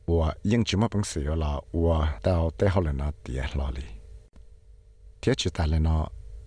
[0.08, 3.86] ว่ายังจิมาปังเสียละว่าตาวแต่เขาเลยนะเดียลอลี
[5.18, 5.96] เทียจิตาเลยนะ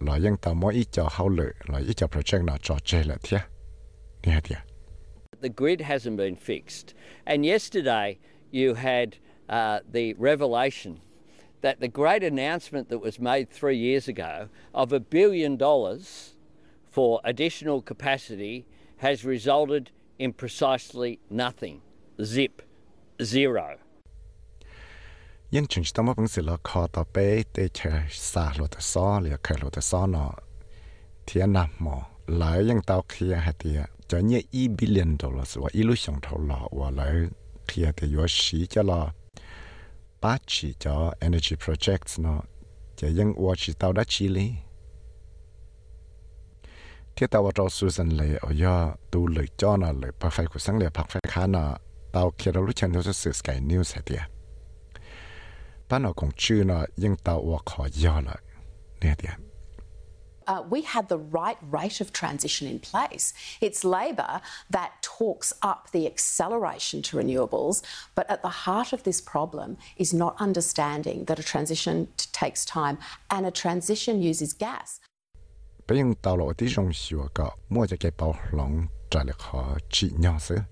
[0.04, 3.42] เรายังตาวมออีจอเขาเลยเราอีจอ project นะจอเจเลยเทีย
[4.22, 4.60] เนี่ยเดีย
[5.48, 6.94] The grid hasn't been fixed.
[7.26, 8.08] And yesterday
[8.52, 9.18] you had
[9.50, 10.92] uh, the revelation
[11.66, 16.36] that the great announcement that was made three years ago of a billion dollars
[16.96, 18.66] for additional capacity
[18.98, 21.82] has resulted in precisely nothing.
[22.24, 22.62] Zip.
[23.34, 23.68] Zero.
[25.56, 27.18] ยังจึงจะมาเป็นสิละคอต่อไป
[27.52, 27.80] เตเช
[28.32, 30.34] สาโลตซอหรือเคยโลตซอเนาะ
[31.26, 31.98] เทียนำหมอ
[32.38, 37.14] หลายยังเตาเคลียหเตียจะเนี่ยอีบิลเลียนดอลลาร์ว่าอีลุชงเท่าหล่อว่าหลาย
[37.66, 39.02] เคลียเตียสีจะละ
[40.27, 42.41] ป้าชีจอ energy projects เนาะ
[42.99, 44.49] จะยังว่าชีเตาดัชีเลย
[47.13, 48.77] เที่ยวว่าเราสูสันเลยเอาย่อ
[49.13, 51.65] ดูเลยจ้อน่ะเลยพักไฟกุสังเลยพักไฟค้าน่ะ
[52.13, 54.23] เตาเคียรารู้ชันเราจะสื่อสกายนิวส์เตีย
[55.89, 58.37] ป้าเราคงชื่อเนาะยังเตาว่าขอย่อละ
[58.99, 59.35] เนี่ยเดีย
[60.47, 63.33] uh, we had the right rate of transition in place.
[63.61, 67.83] It's Labor that talks up the acceleration to renewables,
[68.15, 72.99] but at the heart of this problem is not understanding that a transition takes time
[73.31, 75.01] and a transition uses gas.
[75.87, 80.65] 不用到了地上学个，莫就给包龙这里和吃鸟食，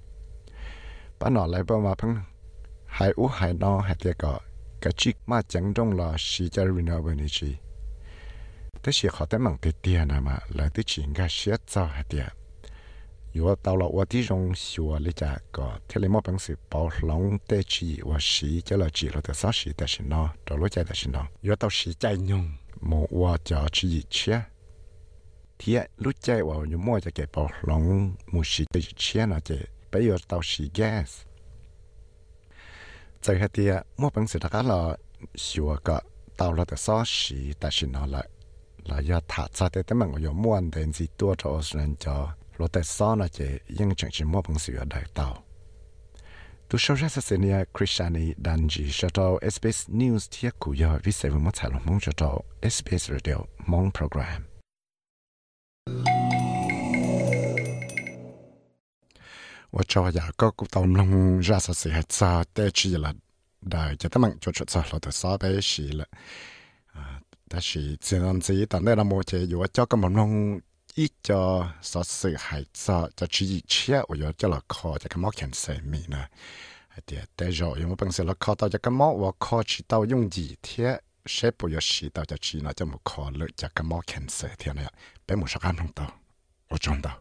[1.19, 2.21] 把拿来把马碰，
[2.85, 4.43] 还有还拿还这个，
[4.81, 7.59] 个吃马讲中了是叫 renewable energy。
[8.85, 12.05] thế chỉ họ tới mong tiền tiền à mà là tới chỉ nghe sẽ cho hạt
[12.09, 12.27] tiền
[13.33, 16.91] yếu tao là tôi dùng sửa lý trả có thế lấy một bằng sự bảo
[17.03, 20.35] lòng tế chỉ và sĩ cho là chỉ là tới sáu sĩ tới sinh nó
[20.47, 23.89] đó lối chạy tới sinh nó yếu tao sĩ chạy nhung một và cho chỉ
[23.89, 24.41] gì chia
[25.59, 29.41] thì lúc chạy vào những mua cho cái bảo lòng một sĩ tới chia nó
[29.41, 29.59] chạy
[29.93, 31.23] bây giờ tao sĩ gas
[33.23, 34.97] chạy hạt tiền một bằng sự đó là
[35.37, 36.01] sửa có
[36.37, 38.29] tao là tới sáu sĩ tới sinh nó lại
[38.91, 42.17] ลายาถาซาเตแต่มันก็ยอมม่วนแต่สิตัวทอสนันจอ
[42.59, 43.39] รถแต่ซ้อนอะเจ
[43.79, 45.29] ยังจังชิมอบังเสียได้เต่า
[46.69, 53.39] ตุชอรัสเซียคริสตานีดันจีชะตอเอสเปซนิวส์เทียกุยอวิเศษมัทสารมงชะตอเอสเปซเรดิโอ
[53.71, 54.43] มองโปรแกรม
[59.75, 61.11] ว่าจอยาก็กุตอมลง
[61.49, 63.13] ราสเสียซาเตชีละ
[63.71, 66.07] ได้จะตั้งจุดจุดซาเราแต่ซ้าไปชีละ
[67.54, 70.62] 但是这样子，但那那么就有叫个么弄
[70.94, 76.28] 一叫说是孩子，就去以前我要叫了考这个毛看生命呢，
[77.08, 84.88] 对，但是因为本身了考到这个毛，我考去到用几天，谁不要洗到就去了，就没考虑这个毛看生天了，
[85.26, 86.06] 别没啥感动到，
[86.68, 87.20] 我撞到。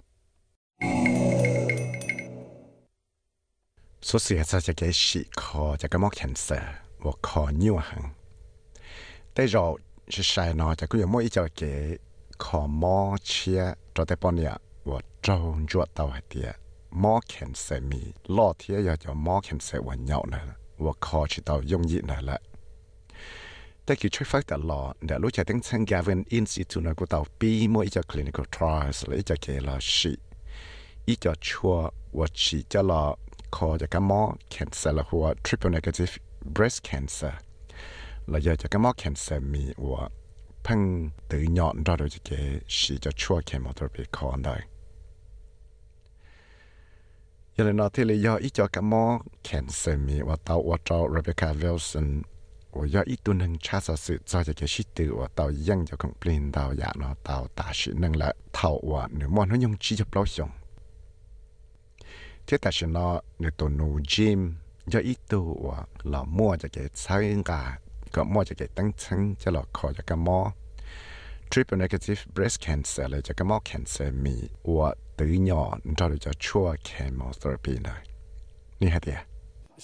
[4.03, 6.55] 所以现在这个是考这个毛看生，
[7.01, 8.11] 我考牛行，
[9.33, 9.57] 但是。
[10.14, 11.74] ชชายนอจะก็ยังไม่อีจะเก๋
[12.44, 13.64] ขอมอเชีย
[13.96, 14.54] จอดแต่ปอนเนี่ย
[14.90, 16.50] ว่าจงจวดเตาเดีย
[17.04, 18.02] มอเข็นเสมี
[18.36, 20.42] ลอเทียอยากจะมอเข็นเสวันเหยาะนะ
[20.84, 22.38] ว่าคอชิเตายงยินะละ
[23.84, 30.14] แต่คือช่วยฟังตลอดเดี๋ยวรู้จักตั้งเช่น Gavin Institute นกูเตวปีมอีจะคลินิคอลทรีส์หและอีจะเกลาชี
[31.08, 31.76] อีจะชัว
[32.18, 33.04] ว่าชีจะลอ
[33.56, 34.24] คอจะกมอ
[34.54, 36.14] cancer ละหัว triple negative
[36.56, 37.42] บรส์แคนเซอร์
[38.30, 40.04] เรายจะก็มอกแขนเซมีว่า
[40.66, 40.82] พัง
[41.32, 42.30] ตื่นยอนเราจะเก
[42.78, 44.56] สีจะชั่วแขนมอเตอร์เปคอนได้
[47.56, 49.04] ยังนอที่เลยยออีจอกมอ
[49.44, 52.08] แขนเซมีว่าเตาว่ารจ้าเรเบคาเวลสัน
[52.78, 60.52] ว่ายออีตัวหนึ่งชาสสืจอจะเกสิตือว่าเตายังจะคงเปลี่ยนเตาอยากนอเตาตสีหนึ่งละเท่าว่าหนึ่งมอนยงจีจะเปล่าชง
[62.44, 63.08] เทตาชนอ
[63.40, 64.40] ในตัวนูจิม
[64.92, 65.78] ยออีตัวว่า
[66.10, 67.18] เรามั่วจะเกใช้
[67.50, 67.62] กา
[68.69, 70.41] ดตั้งชั้งจะหลอกคอจะก็มอ
[71.53, 74.37] triple negative breast cancer เลยจะก็มอ cancer มี
[74.77, 78.01] ว่าตื่นยอนเราจะช่วย chemotherapy เลย
[78.81, 79.21] นี่ฮะเดีย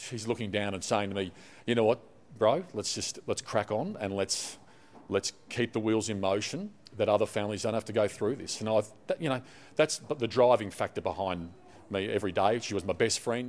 [0.05, 1.27] She's looking down and saying to me,
[1.69, 2.01] you know what,
[2.41, 4.39] bro, let's just let's crack on and let's
[5.15, 6.61] let's keep the wheels in motion
[6.99, 8.61] that other families don't have to go through this.
[8.61, 9.41] And I, that, you know,
[9.77, 11.41] that's the driving factor behind
[11.91, 12.53] me every day.
[12.61, 13.47] She was my best friend.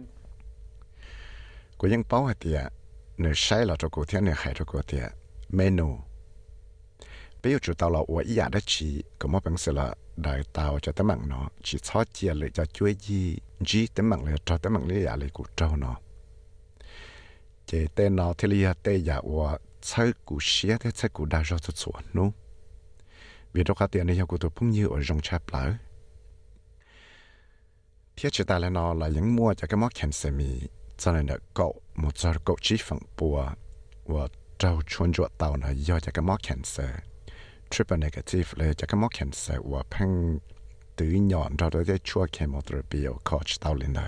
[1.79, 2.59] กูยังเป้าเหตีย
[3.20, 5.08] nửa sai là cho cô thiên nửa hai cho cô thiên
[5.48, 5.98] menu
[7.42, 9.94] bây giờ chúng ta là ủa ý à đó chỉ có một bằng sự là
[10.16, 11.48] đại tao cho tấm mạng nó.
[11.62, 13.38] Chỉ cho chia lại cho chuối gì.
[13.66, 15.96] Gì tấm mạng lại cho tấm mạng lấy à lại cụ trâu nó.
[17.66, 21.42] Chế tên nó thì lia tên giả ủa chơi cụ xía thế chơi cụ đa
[21.46, 22.32] cho tôi xuống nu
[23.52, 25.72] vì đó cả tiền này của tôi cũng như ở trong chap lỡ.
[28.16, 30.60] Thiết chế tài là nó là những mua cho cái món kèm semi
[31.02, 31.66] จะเนี่ยเกา
[31.98, 33.36] หมดจอเกาชีฟังปัว
[34.12, 34.24] ว่า
[34.58, 37.00] เจ้าชวนจวดเตานะย่อจากกมอกแคนเซอร์
[37.70, 40.10] triple negative เลยจากกมอกแคนเซอร์ว่าเพ่ง
[40.98, 44.06] ตื้อหย่อนเราได้ชัวเคมีเทอบีปีคอชเตาลินได้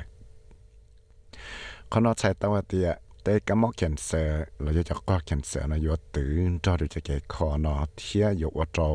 [1.91, 2.89] ขอนอใช้ตัวเตีย
[3.23, 8.89] แต่กมอกแคนเซอร์เราจะก็แคนเซอร์นะยอตื้อจอดูจะเกคอนอเทียยกว่าเจ้า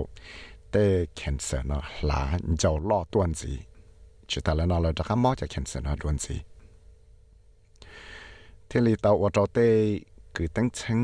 [0.71, 2.21] แต่แคนเซอร์นะหลา
[2.59, 3.53] เจ้าล่อตัวนสี
[4.29, 6.35] ชุดแต่ละนอเราจะกมอกจากแคนเซอร์นะตัวนสี
[8.69, 9.57] ที่ลีตาวอจเต
[10.35, 10.99] คือตั้งเชิง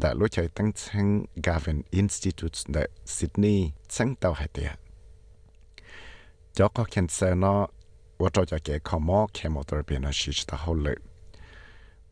[0.00, 1.06] แต่รู้ใจตั้งเชิง
[1.46, 2.76] Gavin Institute ใน
[3.14, 4.70] ซิดนีย์เชิงตาวให้เดีย
[6.56, 7.62] จอก็แคนเซอร์เนาะ
[8.20, 10.98] ว่าจะจะเกี่ยคอมอเคมีเทอราปีนะชิชตาเขาเลย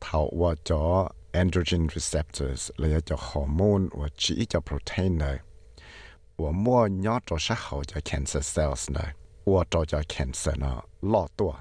[0.01, 0.85] เท่าว่าจอ
[1.41, 5.37] androgen receptors เลยจะฮอร์โมนว่าจีจะโปรตีนเลย
[6.41, 9.11] ว่ามั่วยอดจะสักเขาจะ cancer cells เลย
[9.51, 10.79] ว่าจะจะ cancer เนาะ
[11.13, 11.53] ล่อตัว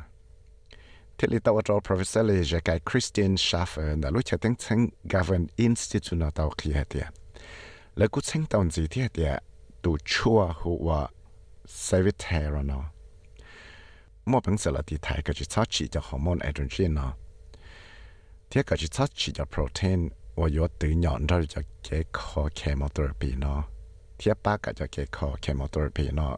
[1.22, 4.80] เทลิตาวตรอ professor เยจะกับ Christian Schaffer นะรู้จักตั้งชั้น
[5.14, 7.06] govern institute นะตัวขี้เดีย
[7.98, 9.34] แล้วกูชั้นตอนจีเทียเดีย
[9.84, 10.90] ตัชัวหัว
[11.84, 12.86] เซเวเทอร์โนะ
[14.30, 17.10] มอเป็นสลัดที่ไทยก็จะทัดชีจากฮอร์โมนเอสโตรเจนนะ
[18.48, 20.00] เที่ยก็จะทัดชีจากโปรตีน
[20.40, 23.60] ว่าอยู่ตื่นหย่อนเราจะเกี่ยวกับเคมีเทอราปีเนาะ
[24.18, 26.34] เที่ยป้าก็จะเกี่ยวเคมีเทอราปีเนาะ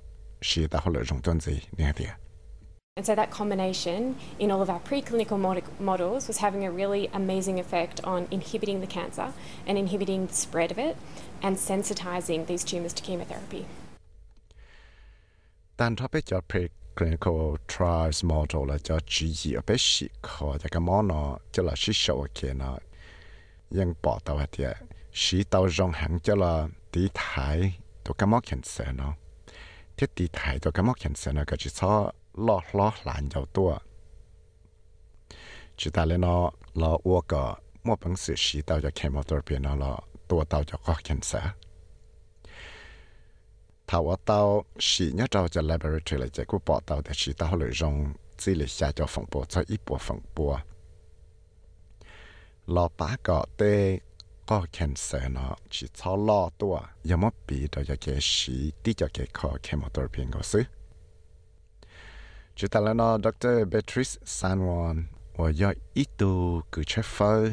[0.48, 2.23] ชีตาเขาเลยจงจนสิเนี่ยเดีย
[2.95, 7.10] And so that combination in all of our preclinical mod- models was having a really
[7.12, 9.34] amazing effect on inhibiting the cancer
[9.65, 10.95] and inhibiting the spread of it
[11.41, 13.65] and sensitizing these tumors to chemotherapy.
[15.77, 20.79] Dan topic preclinical trials model là cho chỉ gì ở bên sĩ khó cho cái
[20.79, 22.77] món nó cho là sĩ sầu kia nó
[23.69, 24.73] nhưng bỏ tàu hạt địa
[25.13, 29.13] sĩ tàu rong hẳn cho là tí thái tổ cái món cancer nó
[29.97, 32.12] thiết tí thái tổ cái món cancer nó cái chỉ sao
[40.38, 41.44] วจะก็เขียนเสือ
[43.88, 44.47] ถ้าว่าตัว
[44.87, 47.94] สีเนี่ยเราจะ laboratory เลยจะกูบอกตัวแต่สีตัวเลยรอง
[48.40, 50.38] 资料下就风波，在一波风波。
[52.75, 53.75] รอป้าก็เต้
[54.49, 56.75] ก็แคนเซอร์เนาะchỉ 超รอตัว
[57.09, 60.64] ยังไม่ปีตัวจะเกสีที่จะเกขอเคมอตอร์เพียงก็ซื้อ
[62.56, 63.48] chúng ta là nó Dr.
[63.72, 65.04] Beatrice San Juan
[65.36, 67.50] và do ít tu cử chế phơ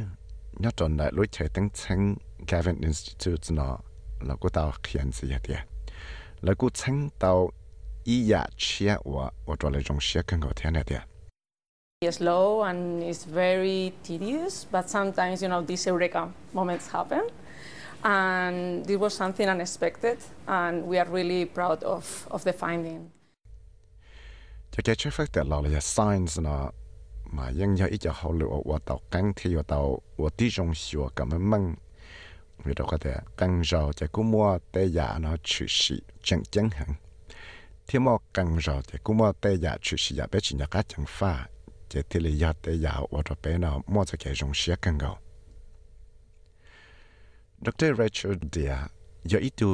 [0.53, 2.17] nhất tròn đại lối chế tăng chăng?
[2.49, 3.79] Gavin Institute nó
[4.21, 5.59] là của tao khiến gì vậy
[6.41, 7.51] là của chăng tao
[8.05, 11.01] ý dạ chia và và cho lại trong chia cần có thế này vậy
[12.03, 17.21] Yes, low and it's very tedious, but sometimes, you know, these eureka moments happen.
[18.03, 23.11] And this was something unexpected, and we are really proud of, of the finding.
[24.71, 26.71] Cho cái chế phép là là science nó
[27.25, 30.49] mà nhưng nhớ ít cho hậu lựa của tàu căng thì của tàu của tí
[30.51, 31.75] trong sửa cả mấy măng.
[32.65, 36.43] Vì đó có thể căng rào cho cũng mua tê giả nó chữ sĩ chẳng
[36.51, 36.89] chẳng hẳn.
[37.87, 40.67] Thì mà căng rào cho cũng mua tê giả chữ sĩ giả bé chỉ nhà
[40.67, 41.47] cá chẳng pha.
[41.89, 44.77] Chỉ thì lý do tê giả ở đó bé nào mua cho cái trong sửa
[44.77, 45.19] căng gạo
[47.61, 47.99] Dr.
[47.99, 48.33] Rachel
[49.29, 49.71] ยอดู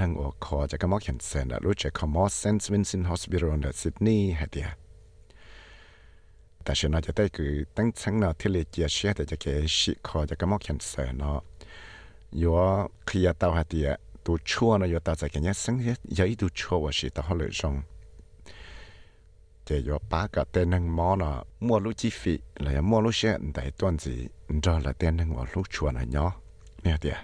[0.00, 4.68] นังออกคอจากมอเขียนเซนรู้จักคอมอสเซนส์วินซินฮอสปิโรนซิดนีย์ฮะเดีย
[6.62, 9.44] แต่ฉันอาจะได้คือตั้งชั้งนอที่เลเกียเชียแต่จะเก
[9.76, 11.38] ชิคอจากมอเขียนเซนเนาะ
[12.42, 12.58] ยัว
[13.04, 13.88] เคลียตาเฮะเดีย
[14.24, 15.74] ตูชั่วนะยัวตาจะกเนยังสัง
[16.18, 17.74] ยอดูชั่วว่าชิตาฮอลเลยจง
[19.64, 24.14] เจยัวป้ากับเต้นังมอเนาะมัวรู้จีฟีเลยมัวรู้เชนแต่ตอนสี
[24.64, 26.30] จอละเต้นังว่ารู้ชั่วนะเนาะ
[26.82, 27.16] เนี่ยเดีย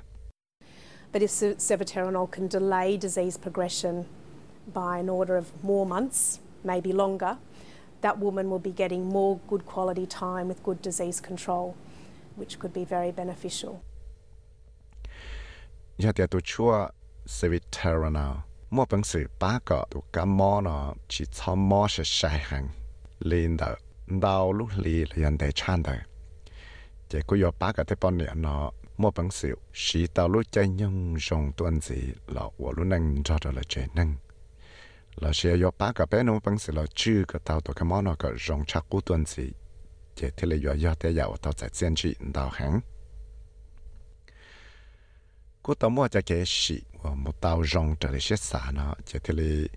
[1.12, 4.06] But if sevaterenol can delay disease progression
[4.72, 7.36] by an order of more months, maybe longer,
[8.00, 11.76] that woman will be getting more good quality time with good disease control,
[12.36, 13.82] which could be very beneficial.
[15.98, 16.12] Ya
[29.02, 33.22] mua bằng xỉu chỉ tao lúc chạy nhung, rong tuần gì là của lúc năng
[33.22, 34.16] cho đó là chạy năng
[35.16, 37.84] là xe yo ba cả bé nó bằng xỉu là chữ cái tao tao cái
[37.84, 39.52] món nó cái rong chắc cú tuần gì
[40.14, 42.80] chỉ thế là yo yo thế giàu tao chạy xem chị tao hẳn
[45.62, 48.94] cú tao mua cho cái gì và một tao rong trở lại xe xả nó
[49.06, 49.68] chỉ thế là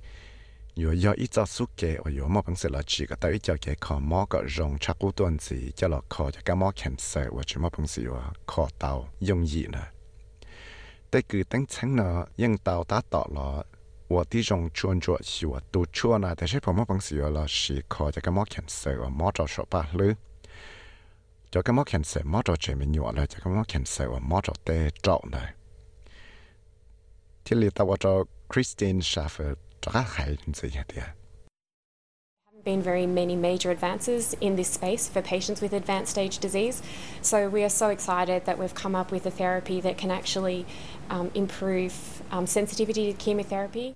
[0.80, 8.92] อยู่ยออีจาสุเกออยู่มอพังเสลจีก็ตาอีจอเกขอมอก็รงชักอุตวนสีจะหลอกคอจะกะมอแข็งเสว่าจะมอพังสีว่าคอเตา
[9.28, 9.86] ยงยีนะ
[11.10, 13.50] แต่กือตั้งชั้นเนาะยังเตาตาต่อหลอ
[14.14, 20.14] ว่าที่รงชวนจวดชัวตูชัวนะแต่ใช่ผมมอพังสีว่าหลอสีคอจะกะมอแข็งเสว่ามอจอชอปะหรือ
[21.52, 24.70] จะก็มอแข็งเสมอจอเจมิญวเลยจะก็มอแข็งเสว่ามอจอเต
[25.06, 25.48] จอดเลย
[27.46, 28.14] ที่เรียกว่าจอ
[28.52, 31.16] คริสตินชาเฟอร์ draghalten sichert er.
[32.66, 36.82] been very many major advances in this space for patients with advanced stage disease.
[37.22, 40.66] So we are so excited that we've come up with a therapy that can actually
[41.10, 41.94] um, improve
[42.32, 43.96] um, sensitivity to chemotherapy.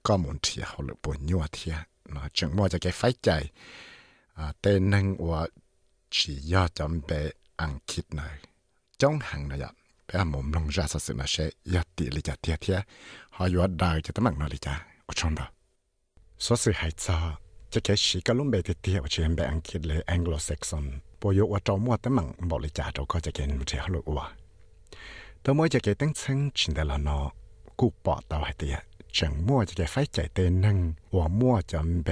[0.05, 1.75] ก็มุนเที่เขาเลยปวดยัวเทีย
[2.13, 3.29] นะจึงมัวจะแก้ไฟใจ
[4.37, 5.41] อ่าเต้นนั่งว่า
[6.15, 7.11] ฉียอดจำเป
[7.59, 8.35] อังคิดหน่อย
[9.01, 9.73] จ้องหังนะยับ
[10.05, 11.35] ไปอะมุมลงจาสสุนาเช
[11.73, 12.77] ยอดติลิจาเทียเทีย
[13.35, 14.73] หอยวัดได้จะตั้งนาลิจา
[15.07, 15.45] กุชนบ่
[16.45, 17.17] สอสื่อหายจอ
[17.73, 20.85] จะแกฉีก็ลุ่มเบเทียว่าเชื่อเปอังคิดเลยแองโกลเซ็กซอน
[21.19, 24.25] ปวยว่าจอมัวตั้งมังบอกลิจาเราก็จะเกณฑ์มุเทียเขาเลยว่า
[25.43, 27.19] ตัวมวจะเกิดตั้งซึ่งฉินแต่ละนอ
[27.79, 28.77] กูปอดต่อให้เตีย
[29.17, 30.77] จังมั่วจะเกิดไฟใจเตนั่ง
[31.15, 32.09] ว่ามั่วจะเบ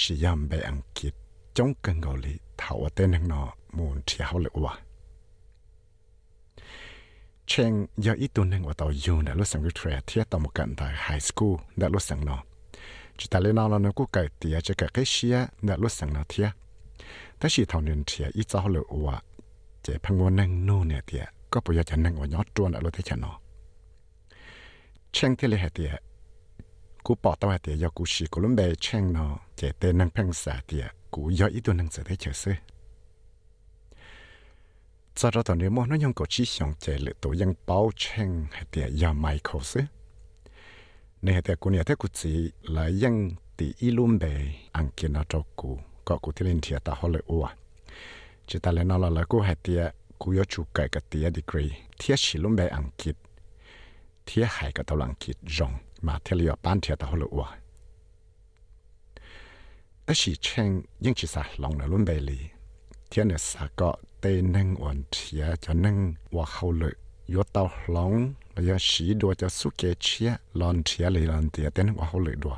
[0.00, 1.14] ชิยามเบอังกฤษ
[1.56, 3.42] จงกังเกาหลีเท่าเตนั่งนอ
[3.76, 4.74] มูนเที่ยาเลยว่า
[7.48, 7.72] เชง
[8.04, 12.36] ยาอีตัวหนึ่งว่าตัวยูนะรู้สังกุเทรเทียต่อมุกันแต่ไฮสคูลนะรู้สังนอ
[13.18, 16.46] จุดแต่เลนเอาเรานกูเกิดเตียจะเกิดเชียนะรู้สังนอเทีย
[17.38, 19.16] แต่ชีเท่านึงเทียอีจ้าเลยว่า
[19.82, 21.24] เจพังวันนึ่งนู่นเนี่ยเตีย
[21.54, 23.36] ก็ปยจะนั่งว่ายอดจวนอะไรที่ฉันเนาะ
[25.12, 25.90] เช่งที่เลยเหตีย
[27.06, 30.84] กูปอดตัวเหตียยากูชีกูลุ่มเบเช่งเนาะเจเตนังเพ่งสาเตีย
[31.14, 32.52] กูยออีตัวนังเสด็จเฉยซึ
[35.18, 39.82] จะเราตอนนี้มันยังกดชี้สองเจหรือตัวยังเป้าเช่งเหตียยาไมโครซึ
[41.22, 42.32] ในเหตียกูเนี่ยถ้ากูจี
[42.72, 43.14] หลายยัง
[43.58, 44.24] ตีอีลุ่มเบ
[44.76, 45.70] อังกินาจกู
[46.06, 47.44] ก็กูที่เล่นเทียตาฮอลเลยอ้ว
[48.48, 49.82] จะแต่เล่นนอละกูเหตีย
[50.26, 51.66] กูยอจูไก่กับเตียดีกรี
[51.96, 53.16] เทียชิลุมเบอังกฤษ
[54.24, 55.72] เทียหายกับตาลังกฤษจง
[56.06, 57.42] มาเทเลียปานเทียตะฮลัว
[60.04, 60.68] แต่ชีเชง
[61.04, 62.40] ยิ่งชิสาลองนลุมเบลี
[63.08, 65.96] เทียเนสาก็เตนึงอ่อนเทียจะนึง
[66.34, 66.94] ว่าเขาเลย
[67.34, 67.62] ยอตา
[67.92, 68.12] หลง
[68.52, 72.56] แล้วยังสีดัวจะสุเกเชียลอนเทียเลยลอนเทียเตนึงว่าเขาเลยดัว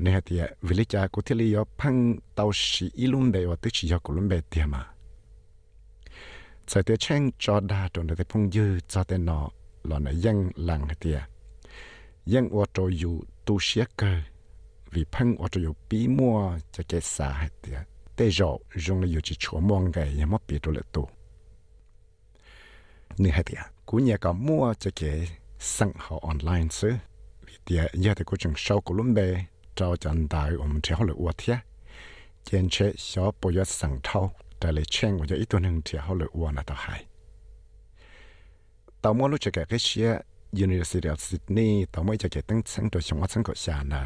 [0.00, 1.94] เนี่ยเตียวิลิจากุทิลิยอพัง
[2.34, 4.93] เตาสีอิลุมเบว่าตึชิยอกุลุมเบเตียมา
[6.68, 9.38] ใส่เตียเช่งจอดาตรงเตียพงยืจอเตียนอ
[9.86, 11.18] หลอนยังหลังเตีย
[12.32, 13.14] ยังอวดอยู่
[13.46, 14.12] ตูเชียเกอ
[14.92, 16.36] วิพังอวดอยู่ปีมัว
[16.74, 17.28] จะเกษา
[17.60, 17.78] เตีย
[18.14, 18.50] เตยอ
[18.84, 21.02] จงเลยอยู่จิชัวมองไงยังมอปีตัวเลตู
[23.22, 25.00] นี่เตียกูเนี่ยก็มัวจะเก
[25.74, 26.94] สั่งหาออนไลน์ซื้อ
[27.46, 29.18] วิเตียยาแต่กูจึงเช่ากูลุ่มเบ
[29.76, 31.56] เจ้าจันดายอมเทหเลยอวดเทีย
[32.44, 34.20] เจนเชะชอปยศสั่งเท่า
[34.64, 37.00] แต่เลยเช่งว่าจะอีกตัวหนึ่งที่เขาเลยอ้วนนะต่อหาย
[39.02, 40.08] ต่อมาลูกจะแก่ก็เชีย
[40.64, 44.02] University of Sydney ต่อมาจะแก่ตั้งชั้นตัวชงว่าชั้นก็ชานะ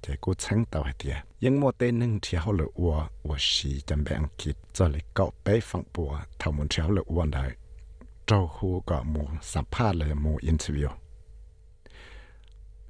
[0.00, 6.10] แต่กูชั้นต่อเดียยังโมเตนึ่งที่เขาเลยอ้วนว่าชีจำแบ่งกิดจะเลยเกาะไปฟังปัว
[6.40, 7.44] ทำมันเที่ยเลยอ้วนได้
[8.26, 10.90] เจาหูก็มูสัมภาษณ์เลยมูอินเทอร์วิว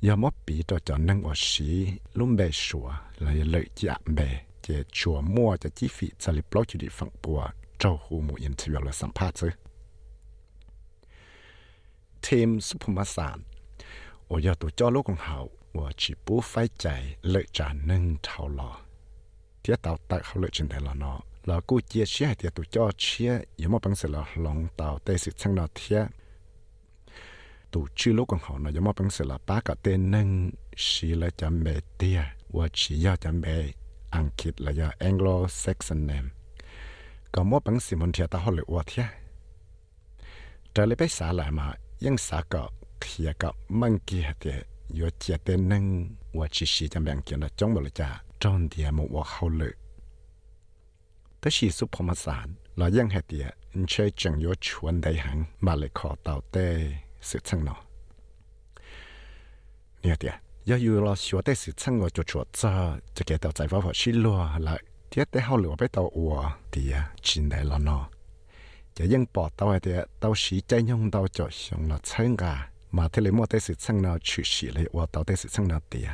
[0.07, 1.71] ยามอปีต่อจาอนั่งว่าชี
[2.19, 2.87] ลุ่มเบชัว
[3.21, 4.21] เลยเลยจะเบ
[4.67, 7.41] จะชัวมัวจะจีฟีสลิปลอจุดิฝังปัว
[7.79, 9.43] เจ้าหูมูอินทวีลสัมภาษณ์ซ
[12.23, 13.39] เทีมสุภมาสาร
[14.27, 15.39] โอยตัวเจ้าลูกของเขา
[15.77, 16.87] ว่าชิปูไฟใจ
[17.31, 18.71] เลิกจานหนึ่งเท่าหลอ
[19.61, 21.15] เทียเตาตัดเขาเลิกชินแต่ละนอ
[21.47, 26.01] เรากูเจียเชี่ยเทียตัวเจ้าเชี่ยอย่ามาปังเสร็จลหลงเต่าเตสิช่างนอเทีย
[27.73, 30.29] ตัวชื่อลูกของเขาเนาะอย่ามาปังเสร็จละป้ากับเตนึง
[30.85, 32.21] ชีเละจำเมเตีย
[32.57, 33.45] ว่าชียาจำเม
[34.17, 36.29] อังกฤษและยา Anglo Saxon name
[37.35, 39.07] ก็มั่วปังสิมันเทียตาฮอลลีวูดเทีย
[40.73, 41.67] แต่เลยไปสาหลายมา
[42.05, 42.63] ยังสาก็
[43.01, 43.51] เทียก็
[43.81, 44.57] มังกี้เทีย
[44.99, 45.85] ยอเจียเตนึง
[46.39, 48.09] ว่าชีชิจะแบ่งเกี่ยนจงบริจา
[48.43, 49.75] จอนเดียมว่าเขาเลย
[51.39, 53.47] แต่ชีสุพมสารเรายังเหตีย
[53.79, 56.67] นเชยจังยอชวนได้หังมาเลยขอเต่าเต้
[57.29, 57.77] สืบช่างนอ
[60.01, 60.35] เนี่ยเดีย
[60.67, 63.69] yo yu lo xua tê sự sang của chỗ chỗ ra, cho cái tàu giải
[63.69, 64.13] phóng vào xí
[64.59, 68.09] lại tiết tê hậu lửa bé tàu ủa địa chín đại là nó
[68.95, 69.05] cho
[69.35, 69.81] bỏ tàu hệ
[70.21, 73.61] tàu sĩ chạy nhung tàu cho xong là chân cả, mà thế lấy mua tới
[73.61, 76.11] sự sang nào chữ sĩ lấy và tạo tới sự sang nào tiền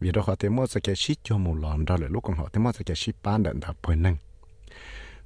[0.00, 2.36] vì đó họ tới mua sẽ cái sĩ cho một lần đó là lúc còn
[2.36, 4.16] họ tới mua sẽ cái sĩ bán đợt đã bồi nâng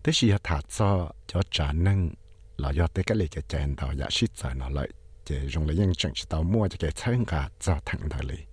[0.03, 2.11] tới sĩ thả cho cho trả nâng
[2.57, 4.89] là do tới cái lấy cái chèn tàu giả sĩ giải nó lại
[5.25, 8.47] 就用了用正式到摸这个参加早堂那里。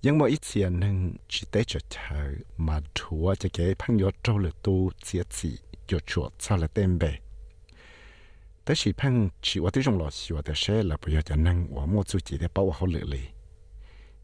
[0.00, 2.14] 因为以前呢，只得着头，
[2.56, 7.20] 嘛土啊，这个朋友做了多节子，就做做了点呗。
[8.64, 13.28] 但是碰起我这种老师，我的事了，不要就能我摸自己得把握好了哩。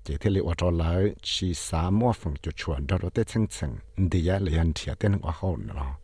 [0.02, 3.76] 这天里我找来去啥么风就穿到了的层层，
[4.08, 5.98] 第二两天等我好了。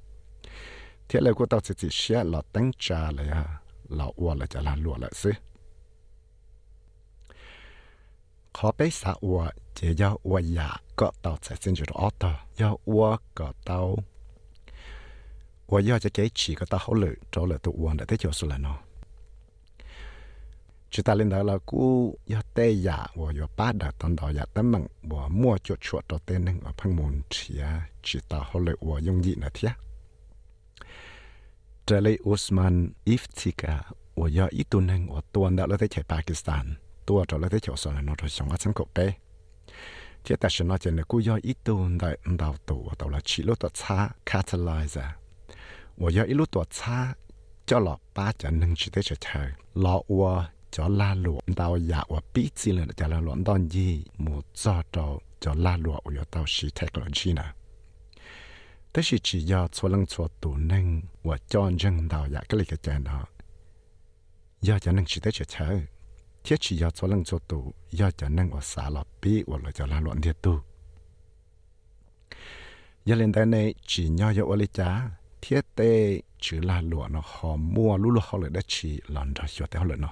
[1.09, 3.62] 天来过到自己写了等家了呀。
[3.97, 5.31] เราอ้วนละจะลาลัวละซึ
[8.57, 9.41] ขอไปสาอัว
[9.75, 10.69] เจียอวยา
[10.99, 12.25] ก็เตาใส่เส้นจุดออต
[12.61, 13.05] ยาอัว
[13.39, 13.81] ก็เตา
[15.75, 18.79] 我要จะเก๋ฉีก็ตาเขาเลยจอเลยตัวอ้วนแต่เจ้าสุดละเนาะ
[20.93, 21.85] จุดตาเล่นดาเรากู
[22.33, 27.63] ยาเตยาว่าอยู่ป้าดักตอนดอยาตั้มมังวัวมั่วจุดชวดตัวเต้นหนึ่งว่าพังมุนเทีย
[28.07, 29.71] จุดตาเขาเลยว่ายงยีนะเทีย
[31.87, 33.79] lại Osman Iftika
[34.17, 36.75] và do ít tuần hàng và tuần đã lấy tới chạy Pakistan.
[37.07, 39.13] Tua trở lấy tới chỗ sau nó rồi xong ở sân cổ bé
[40.25, 43.09] chỉ ta sẽ nói chuyện là cú do ít tuần đại đào tổ và tàu
[43.09, 45.09] là chỉ lúc đó xa catalyzer.
[45.97, 47.15] Và do ít lúc đó xa
[47.67, 52.05] cho lọ ba cho nâng chỉ tới chạy lọ và cho la lụa đào dạ
[52.09, 56.01] và bí chỉ là cho la lụa tao gì một cho cho cho la lụa
[56.01, 57.33] của tao sĩ technology
[58.95, 62.57] thế thì chỉ do cho lăng cho tụ nên và cho dân tao dạ cái
[62.57, 63.25] này cái chuyện đó
[64.61, 65.87] do cho nên chỉ tới chơi chơi
[66.45, 69.59] thiết chỉ do cho lăng cho tụ do cho nên và xả lọ bi và
[69.63, 70.61] lại cho la lụa địa tu.
[73.05, 75.11] Giờ lên đây này chỉ nhau cho ô cha
[75.43, 79.35] thiết tê chữ la lụa nó họ mua lú lú họ lại đã chỉ lần
[79.35, 80.09] đó cho tế theo lại nó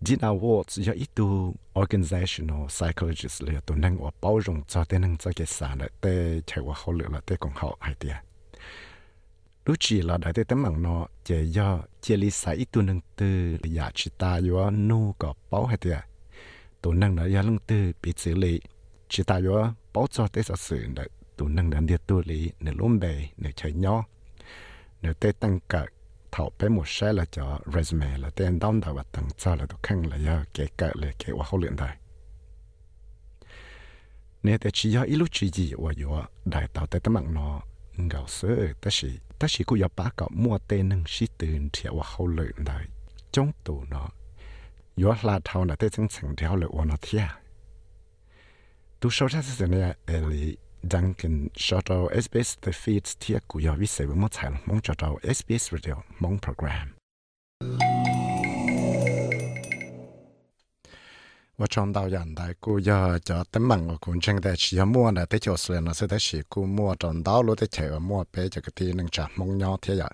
[0.00, 5.18] Jin Awards ya itu organizational psychologist le to nang wa bao rong cha te nang
[5.18, 8.22] cha ke sa na te chai wa ho le la, te kong hao hai tia.
[9.66, 13.58] Lu chi la da te tamang no che ya che li sa itu nang te,
[13.66, 16.00] ya chi ta yo no ko bao hai tia.
[16.82, 18.60] To nang na ya lung te, pi chi le
[19.10, 21.02] chi ta yo bao cha te sa su na
[21.36, 24.04] to nang dan dia tu li, ne lom be ne chai nyo.
[25.02, 25.86] Ne te tăng cả
[26.32, 29.66] thảo bé một xe là cho resume là tên đóng đầu và tầng cho là
[29.66, 31.96] được khăn là do kể cái là kể và hậu luyện đại.
[34.42, 37.34] nếu để chỉ do ít lúc chỉ gì và do đại tạo tới tấm bằng
[37.34, 37.60] nó
[37.96, 41.68] ngầu sơ ta chỉ ta chỉ cũng có ba cậu mua tên nâng sĩ tiền
[41.72, 42.86] thì và hậu luyện đại.
[43.32, 44.08] trong tù nó
[44.96, 47.28] do là thảo là tới chân thành theo luyện và nó thiệt
[49.00, 49.94] tu sâu ra sự này là
[50.82, 54.28] Duncan Shadow SBS The Feeds Tia Kuya Vise viết với
[54.66, 56.88] mong Shadow SBS Radio, mong program.
[61.58, 64.80] và trong đầu nhận tại cô giờ cho tấm bằng của cũng chẳng thể chỉ
[64.80, 67.66] mua là tới chỗ sửa nó sẽ tới chỉ cô mua trong đó lúc tới
[67.66, 70.10] chạy mua bé cho cái tiền nâng trả mong nhau thế vậy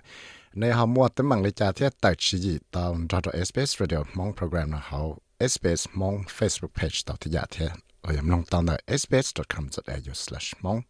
[0.53, 3.97] nếu họ mua tấm bằng lấy trả thế tại chỉ gì tàu cho SBS Radio,
[4.13, 5.05] mong program là họ
[5.39, 7.67] SBS mong Facebook page tàu thì dạ thế
[8.05, 10.81] ở yếm long tàu là sbs.com.au slash mong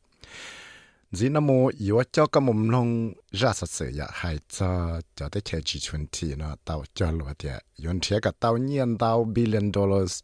[1.11, 5.29] zi na mo yếu cho ka mum long ra sa se ya hai cha cha
[5.29, 7.49] te che chi chun ti na tao cho lo te
[7.85, 10.23] yon thiệt ka tao nhiên tao billion dollars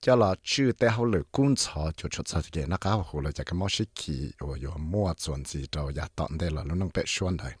[0.00, 3.20] cho là chữ tế hậu lực cung cho cho cho cho cái nó cao hồ
[3.20, 6.50] là cho cái món xích kỳ ở yếu mua chon zi cho ya ta de
[6.50, 7.52] la nó nang pe shuan dai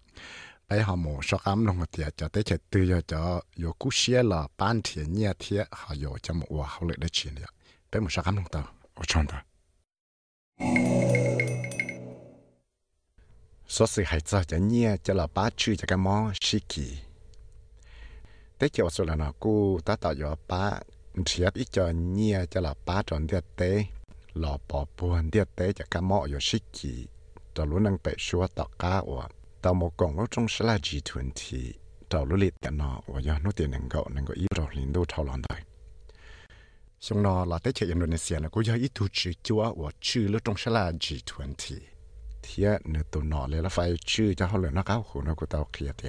[0.68, 3.88] bây ha mo sha kam long te cha te che tu tư cho yo ku
[3.90, 7.30] cú la pan ban nia nhẹ ha yo cha mo wa hậu le de chi
[7.40, 7.57] ya
[7.92, 8.64] bé một sao cam long tàu
[8.94, 9.42] ở trong đó
[13.68, 16.98] số sự hay cho cho nhẹ cho là ba chữ cho cái món xí kỳ.
[18.58, 20.72] Tế cho số là nó cú ta tạo cho ba
[21.26, 23.84] thiệt ít cho nhẹ cho là ba tròn địa tế
[24.32, 27.06] lò bỏ buồn địa tế cho cái món ở xí kỳ.
[27.54, 29.28] Cho luôn năng bị xua tạo cá và
[29.62, 31.72] tạo một cổng lúc trong sẽ là G20
[32.08, 34.92] tạo lúc liệt nó và giờ nó tiền năng gạo năng có ý rồi liền
[34.92, 35.60] đô thảo lần đây
[37.00, 40.28] xong nó là tới chơi Indonesia là cũng có ít tu chữ chúa và chữ
[40.28, 41.78] lúc trong sẽ là G20
[42.42, 45.34] thì nếu tụi nó lấy là phải chữ cho họ lời nó cao khổ nó
[45.34, 46.08] của tao kia thì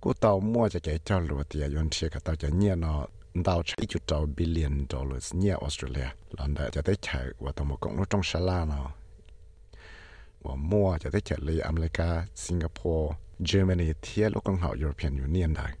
[0.00, 3.06] của tao mua cho cái cho lúa thì yon chia cái tao cho nhẹ nó
[3.44, 6.08] tao chỉ chút tao billion dollars nhẹ Australia
[6.38, 8.90] lần đó cho tới chạy và tao một cộng lúc trong sẽ là nó
[10.42, 13.16] và mua cho tới chạy lấy America Singapore
[13.52, 15.72] Germany thì lúc con họ European Union đây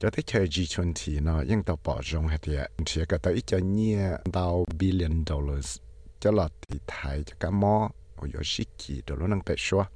[0.00, 3.58] cho thấy chơi G20 nó nhưng tao bỏ rong hết thì chỉ có tới cho
[3.58, 5.78] nhẹ tao billion dollars
[6.20, 9.54] cho là thì thái cho cả mò ở chỗ sĩ kỳ đồ nó năng tệ
[9.58, 9.88] xóa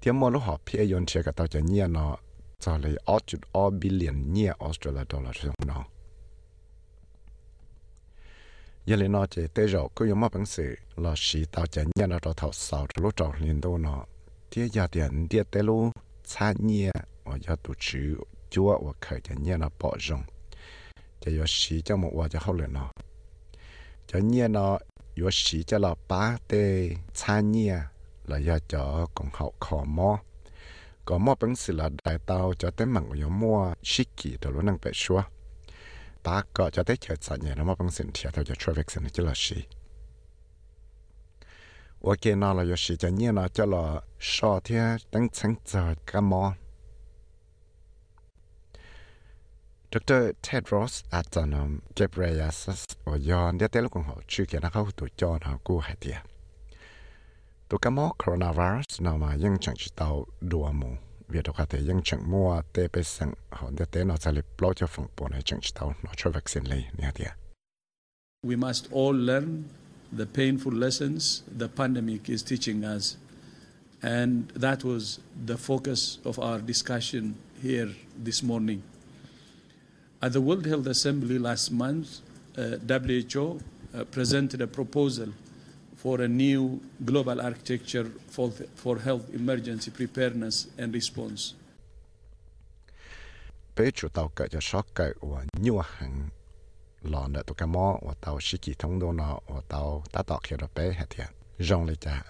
[0.00, 2.16] thì mò lúc họ phía yon chỉ có tao cho nhẹ nó
[2.58, 5.84] cho lấy 8.2 billion nhẹ Australia dollar trong nó
[8.86, 11.82] giờ lên nó chỉ tới rồi cứ dùng mà bằng sự là sĩ tao cho
[11.94, 14.04] nhẹ nó cho thầu sau lúc trâu liền đâu nó
[14.50, 15.92] thì giờ tiền tiền tới lúc
[16.24, 16.90] xa nhẹ
[17.24, 20.22] ở chỗ tổ chức chúa và khởi cho nhiên nó bỏ rong
[21.20, 22.92] cho yo sĩ cho một và cho hậu lên nó.
[24.06, 24.78] Cho nhiên nó
[25.22, 27.78] yo sĩ cho là ba tê cha nhiên
[28.26, 30.18] là do cho còn hậu khó mò
[31.04, 34.36] có mò bằng sự là đại tàu cho tới mạng của yo mua sĩ kỳ
[34.40, 35.22] đồ luôn năng bệ xua
[36.24, 38.82] ba có cho tới chờ cha nhiên nó mò bằng sự thiệt theo cho traffic
[38.88, 39.56] sự chỉ là sĩ
[42.02, 45.94] ok nó là yo sĩ cho nhiên nó cho là so theo tăng sáng giờ
[46.06, 46.54] cái mò
[49.90, 50.34] Dr.
[50.42, 52.50] Ted Ross at um Gabriel
[53.06, 55.40] or yon the telo kong ho chu to chon.
[57.70, 59.88] To coronavirus now ma yang chang chi
[60.46, 60.58] do
[61.64, 62.62] thể dân chẳng mua
[66.32, 66.84] vaccine lấy.
[68.42, 69.64] We must all learn
[70.12, 73.16] the painful lessons the pandemic is teaching us
[74.02, 78.82] and that was the focus of our discussion here this morning.
[80.20, 82.08] At the World Health Assembly last month,
[82.56, 83.60] uh, WHO
[83.94, 85.28] uh, presented a proposal
[85.96, 91.54] for a new global architecture for, for health emergency preparedness and response.
[93.76, 96.28] Bé chủ tàu cởi cho sót cởi của nhiều hàng
[97.02, 100.22] lò nợ tụ cá mò và tàu sĩ kỳ thông đô nọ và tàu tá
[100.22, 101.26] tọ kiểu đập bé hạt thiện.
[101.58, 102.24] Rong lê chả.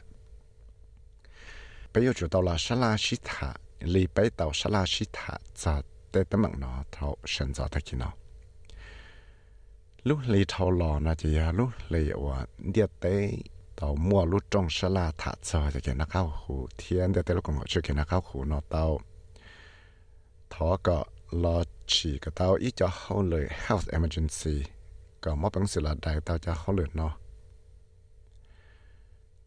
[1.95, 5.39] Bé chủ tàu là sá la sĩ thả, lì bé tàu sá la sĩ thả
[5.55, 5.82] chả
[6.18, 8.10] แต่ตั้งมังนเท่าฉันจะตะกินอ
[10.08, 12.36] ลูกเลยท่าหล่อนะจียาลูกเลยว่า
[12.70, 13.14] เดียเต้
[13.78, 18.86] ตอมัวลูกจงสลาถาจอจะเกนักเข้าหูเทียนเดียเต้ลูกกงชื่อเกนักเข้าหูนอเต้า
[20.52, 20.98] ทอก็
[21.42, 21.56] รอ
[21.92, 24.56] ฉีก็เต้าอีจะเข้าเลย health emergency
[25.22, 27.12] ก็มอบังสิลาได้เต้าจะเข้าเลยเนาะ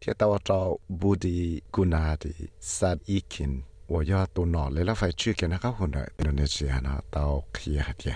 [0.00, 0.58] ที่เต้าจ้า
[1.00, 1.36] บูดี
[1.74, 2.32] กุนาดี
[2.76, 3.52] ซาดอีกิน
[3.91, 4.93] 我要到哪里了？
[4.93, 6.05] phải去给那个湖呢？
[6.17, 7.01] Indonesia 呢？
[7.09, 8.15] 到 kia 的。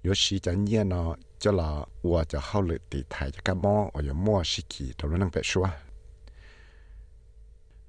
[0.00, 5.70] 有时间念呢，就了我就好了地台就干么，我有么时期都能别说。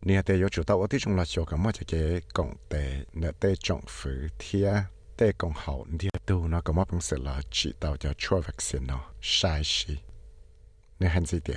[0.01, 4.85] 你得有知道我的种了小个么就给讲的，那得政府贴
[5.15, 9.97] 得讲好，你都那个么本事了，知道就错 vaccine 呢，晒事，
[10.97, 11.53] 你很记得。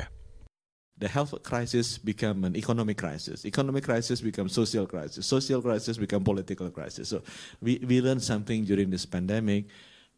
[1.01, 3.43] the health crisis become an economic crisis.
[3.45, 5.25] Economic crisis become social crisis.
[5.25, 7.09] Social crisis become political crisis.
[7.09, 7.23] So
[7.59, 9.65] we, we learned something during this pandemic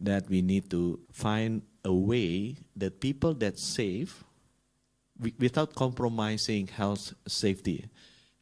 [0.01, 4.23] that we need to find a way that people that save
[5.39, 7.85] without compromising health safety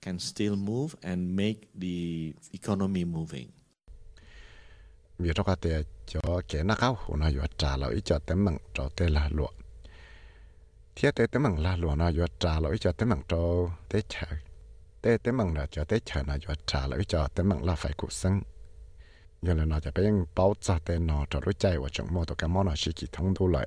[0.02, 3.48] can still move and make the economy moving.
[5.20, 8.58] Vì đó có thể cho cái nó cao nó vừa trả lời cho tấm bằng
[8.74, 9.30] cho là.
[10.95, 14.03] Thế tế tấm bằng là lụa nó vừa trả lời cho tấm bằng cho tế
[14.09, 14.27] chờ.
[15.03, 17.75] Tế tấm bằng là cho tế chờ nó vừa trả lời cho tấm bằng là
[17.75, 18.41] phải cuộc sống.
[19.43, 22.75] giờ là nóจะเป็น包扎的nó找到在我整么都干嘛呢？
[22.75, 23.67] 是系统都来。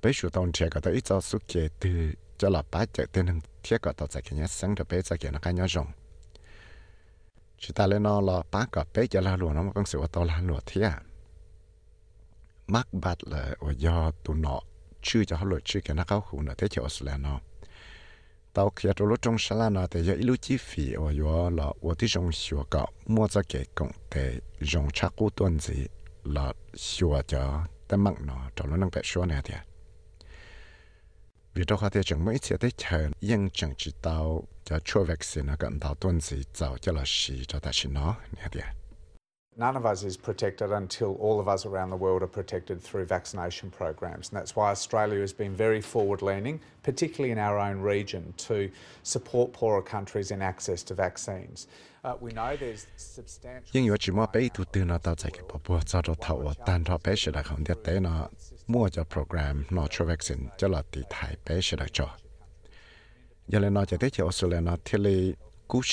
[0.00, 5.86] 被主动这个的一早苏给的，叫老白这的能贴个到在给人生的被在给那干要用。
[15.04, 16.04] chỉ ta lên nó là ba cái bé cho là luôn nó cũng sự tao
[16.04, 16.04] là luôn thế à mắc bát là ở do tụi nó chưa cho họ luật
[16.04, 17.40] chưa cái nó cao hủ nữa thế cho Australia nó
[18.52, 21.72] tao khi tôi lúc trong sáng nó thì giờ ít chi phí ở do là
[21.82, 25.86] ởที่trong sửa cái mua cho cái công để dùng chắc cú tuần gì
[26.24, 29.60] là sửa choแต่มักเนาะจอแล้วนั่งไปชัวเนี่ยเดีย
[31.54, 34.18] vì đó có thể chẳng mấy次ได้เชิญยังจังจิตเอา
[34.68, 38.66] จะช่วยวัคซีนกัน到ต้นสีเจ้าจะละสีจะแต่ชินเนาะเนี่ยเดีย
[39.57, 43.05] None of us is protected until all of us around the world are protected through
[43.05, 44.29] vaccination programs.
[44.29, 48.69] And that's why Australia has been very forward leaning, particularly in our own region, to
[49.03, 51.67] support poorer countries in access to vaccines.
[52.03, 53.69] Uh, we know there's substantial.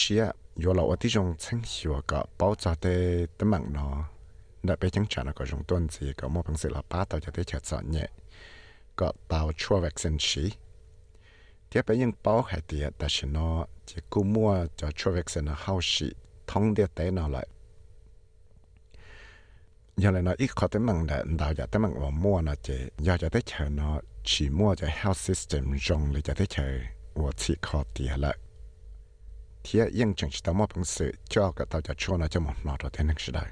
[0.02, 4.05] program 有了我这种程序个爆炸的的门呢，
[4.61, 8.09] 那北京站那个种段子个莫平时了八道就得吃早年，
[8.95, 10.51] 个到出 vaccine 时，
[11.69, 16.15] 这北京包还的，但是呢，这古末就出 vaccine 的好事，
[16.45, 17.45] 通的得拿来。
[19.95, 28.33] 原来呢，一考的门的，到就的门我摸呢，这要就得吃呢，起摸就 health system 用了就得吃，我去考的了。
[29.64, 32.40] thế yên chẳng chỉ tao mà bằng sự cho cả tao cho cho nó cho
[32.40, 33.50] một nọ rồi thế nên sẽ đại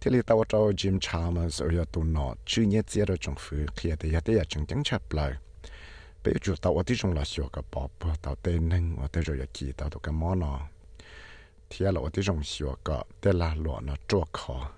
[0.00, 3.66] thế thì tao cho Jim Chalmers ở tụ nọ chứ nhớ chỉ rồi trong phía
[3.76, 5.32] kia thì giờ thì chẳng chẳng lại
[6.24, 9.08] bây giờ tao ở ที่ trong là sửa cái bỏ bỏ tao tên nên ở
[9.12, 10.60] đây rồi kỳ tao tụ món nọ
[11.70, 14.70] thế là ở ที่ trong sửa cái tên là lọ nó cho khó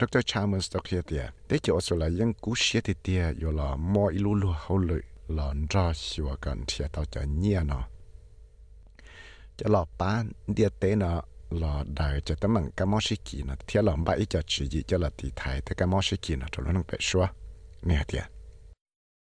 [0.00, 0.20] Dr.
[0.26, 1.18] Chalmers đó kia thì
[1.48, 4.78] để cho sự là những cú xe thì tia rồi là mọi lũ lũ hậu
[4.78, 7.82] lợi là ra sửa cái thì tao cho nhớ nó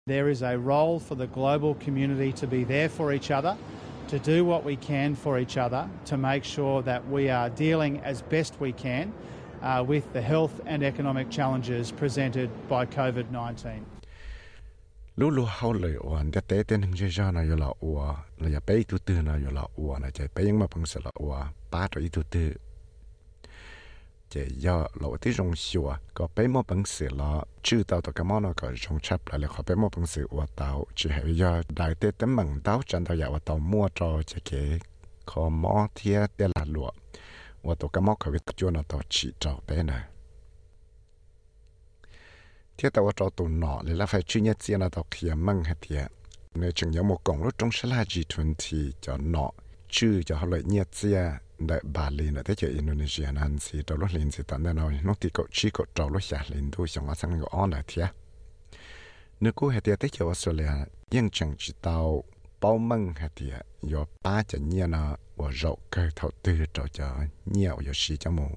[0.07, 3.57] There is a role for the global community to be there for each other,
[4.09, 8.01] to do what we can for each other, to make sure that we are dealing
[8.01, 9.13] as best we can
[9.63, 13.94] uh, with the health and economic challenges presented by COVID 19.
[15.17, 18.51] lúc lúc hậu lệ oan đã té tên hình ra nào yo là oa là
[18.53, 21.01] ya bé tu tư nào yo là oa là chạy bé nhưng mà bằng sợ
[21.05, 22.53] là oa ba tuổi tu tư
[24.31, 28.13] chạy yo là tí rong xua có bé mà bằng sợ là chữ tao tao
[28.13, 30.87] cái món nó có rong chắp lại là có bé mà bằng sợ oa tao
[30.95, 34.23] chỉ hệ yo đại tế tấm bằng tao chẳng tao ya oa tao mua cho
[34.27, 34.81] chạy cái
[35.27, 36.91] có món thiệt để là lụa
[37.63, 40.03] oa tao cái món có việc cho nó tao chỉ cho bé này
[42.79, 45.65] thiết tàu cho tù nọ để là phải chuyên nhất tiền là tàu kia măng
[45.65, 46.13] hết thiệt
[46.55, 49.51] nếu chừng nhớ một cổng lúc trong sẽ là G20 cho nọ
[49.89, 53.83] chứ cho họ lợi nhất tiền đại bà lên ở thế giới Indonesia nên thì
[53.83, 56.45] tàu lúc lên thì tận đây nói nó thì cậu chỉ cậu trâu lúc xả
[56.49, 58.09] lên thôi xong sang cái on là thiệt
[59.41, 60.71] nếu cô hết thiệt thế giới Australia
[61.11, 62.25] nhưng chẳng chỉ tàu
[62.61, 66.87] bao măng hết thiệt do ba cho nhiên nó và rộng cơ thầu tư cho
[66.93, 67.17] cho
[67.47, 68.49] nhiều có gì cho một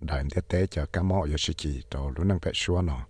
[0.00, 3.06] đại tế tế cho cá mỏ có sự chỉ cho lúc năng phải xua nó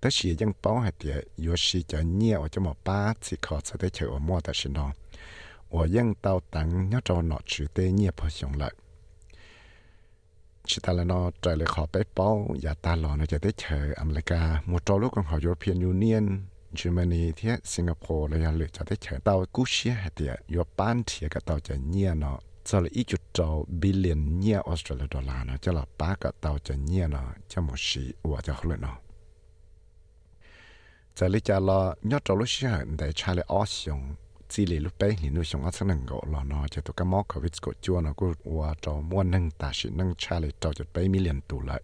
[0.00, 4.92] ต่是ยัง包还点，有时就捏我就冇把自考才得求我摸的是喏，
[5.68, 8.70] 我用到等要找拿去的捏不上来。
[10.68, 13.92] chỉ ta là nó trời lại khó bé bao và ta lo nó cho tới chờ
[13.96, 16.42] America một trò lúc còn họ European Union
[16.74, 21.02] Germany thì Singapore là lựa cho tới chờ tàu cú xia hay thì yo ban
[21.06, 25.46] thì cái tàu cho nhia nó cho là ít chút trâu billion nhia Australia dollar
[31.17, 31.81] จะลิจาลอ
[32.11, 34.01] ยอดจอลุเชื่อในชาเลออสยง
[34.51, 41.77] จีเลลุเป้หินุชงอัศนังก็ลอนอจะตัวกมอกวิสกจวนกูว่าจอมวนหนึ่งตาชินึงชาเลจอจะไปมิเลียนตูละ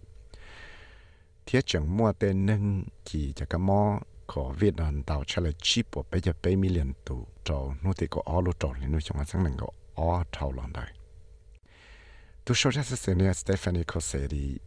[1.43, 2.63] เทียจังมัวเตนึ่ง
[3.07, 3.81] กี่จะกมอ
[4.31, 7.17] ขอวิยดนามดาวชาเลชิปไปจะไปมิเลียนตู
[7.47, 9.67] จอนูติก็ออลุจอหินุชงอัศนังก็
[9.97, 10.85] อ้อเท่าลอนได้
[12.45, 14.66] ตัวโชว์จะเสนอสเตฟานีโคเซรี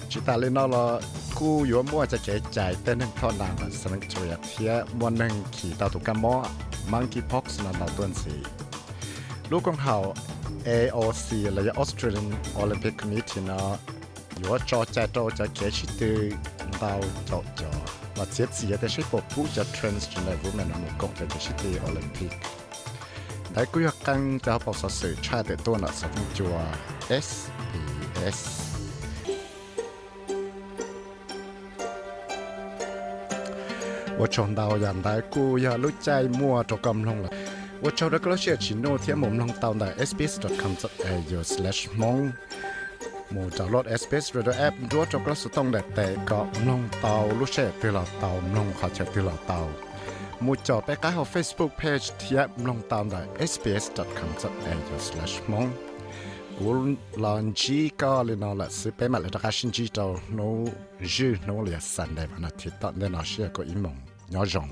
[0.09, 0.99] chỉ ta lên nó là
[1.35, 5.09] cú yếu mua cho cái chạy tên hình thọ nàng là sân chơi thia mua
[5.09, 6.45] nâng kỳ đào tụ cam mỏ
[6.89, 8.31] monkeypox là đào tuần gì
[9.49, 10.13] lúc con hậu
[10.65, 12.33] AOC là Australian
[12.63, 13.77] Olympic Committee nó
[14.43, 16.31] yếu cho chạy cho cho cái chỉ từ
[16.81, 17.65] đào cho cho
[18.15, 21.39] và chết gì để sẽ phục vụ cho transgender women ở một cộng cho cái
[21.39, 22.60] chỉ từ Olympic đại quy
[23.54, 26.44] 来几个工找博士水差得多了，什么叫
[27.08, 27.50] SBS？
[34.18, 37.30] 我从到人大姑呀，路在摸着咁弄了。
[37.80, 42.32] 我从那个些起诺天蒙弄到那 sbs.com.au/mong，
[43.34, 49.68] 冇找落 sbs radio app，如果着个是当的，但个弄到路些对了到弄下就对了到。
[50.45, 55.67] มูจอไปก้าของ Facebook Page ที่ลงตามได้ sbs.com.au/slash มง
[56.57, 56.69] กู
[57.23, 59.99] ลอนจีก็เลยนอละซื้อไปมาเลยตะการชินจีโต
[60.35, 60.39] โน
[61.13, 63.95] จื้อโนเลียสันได้มานาทีตอนเดนอเชียก็อีมง
[64.33, 64.69] ยอจง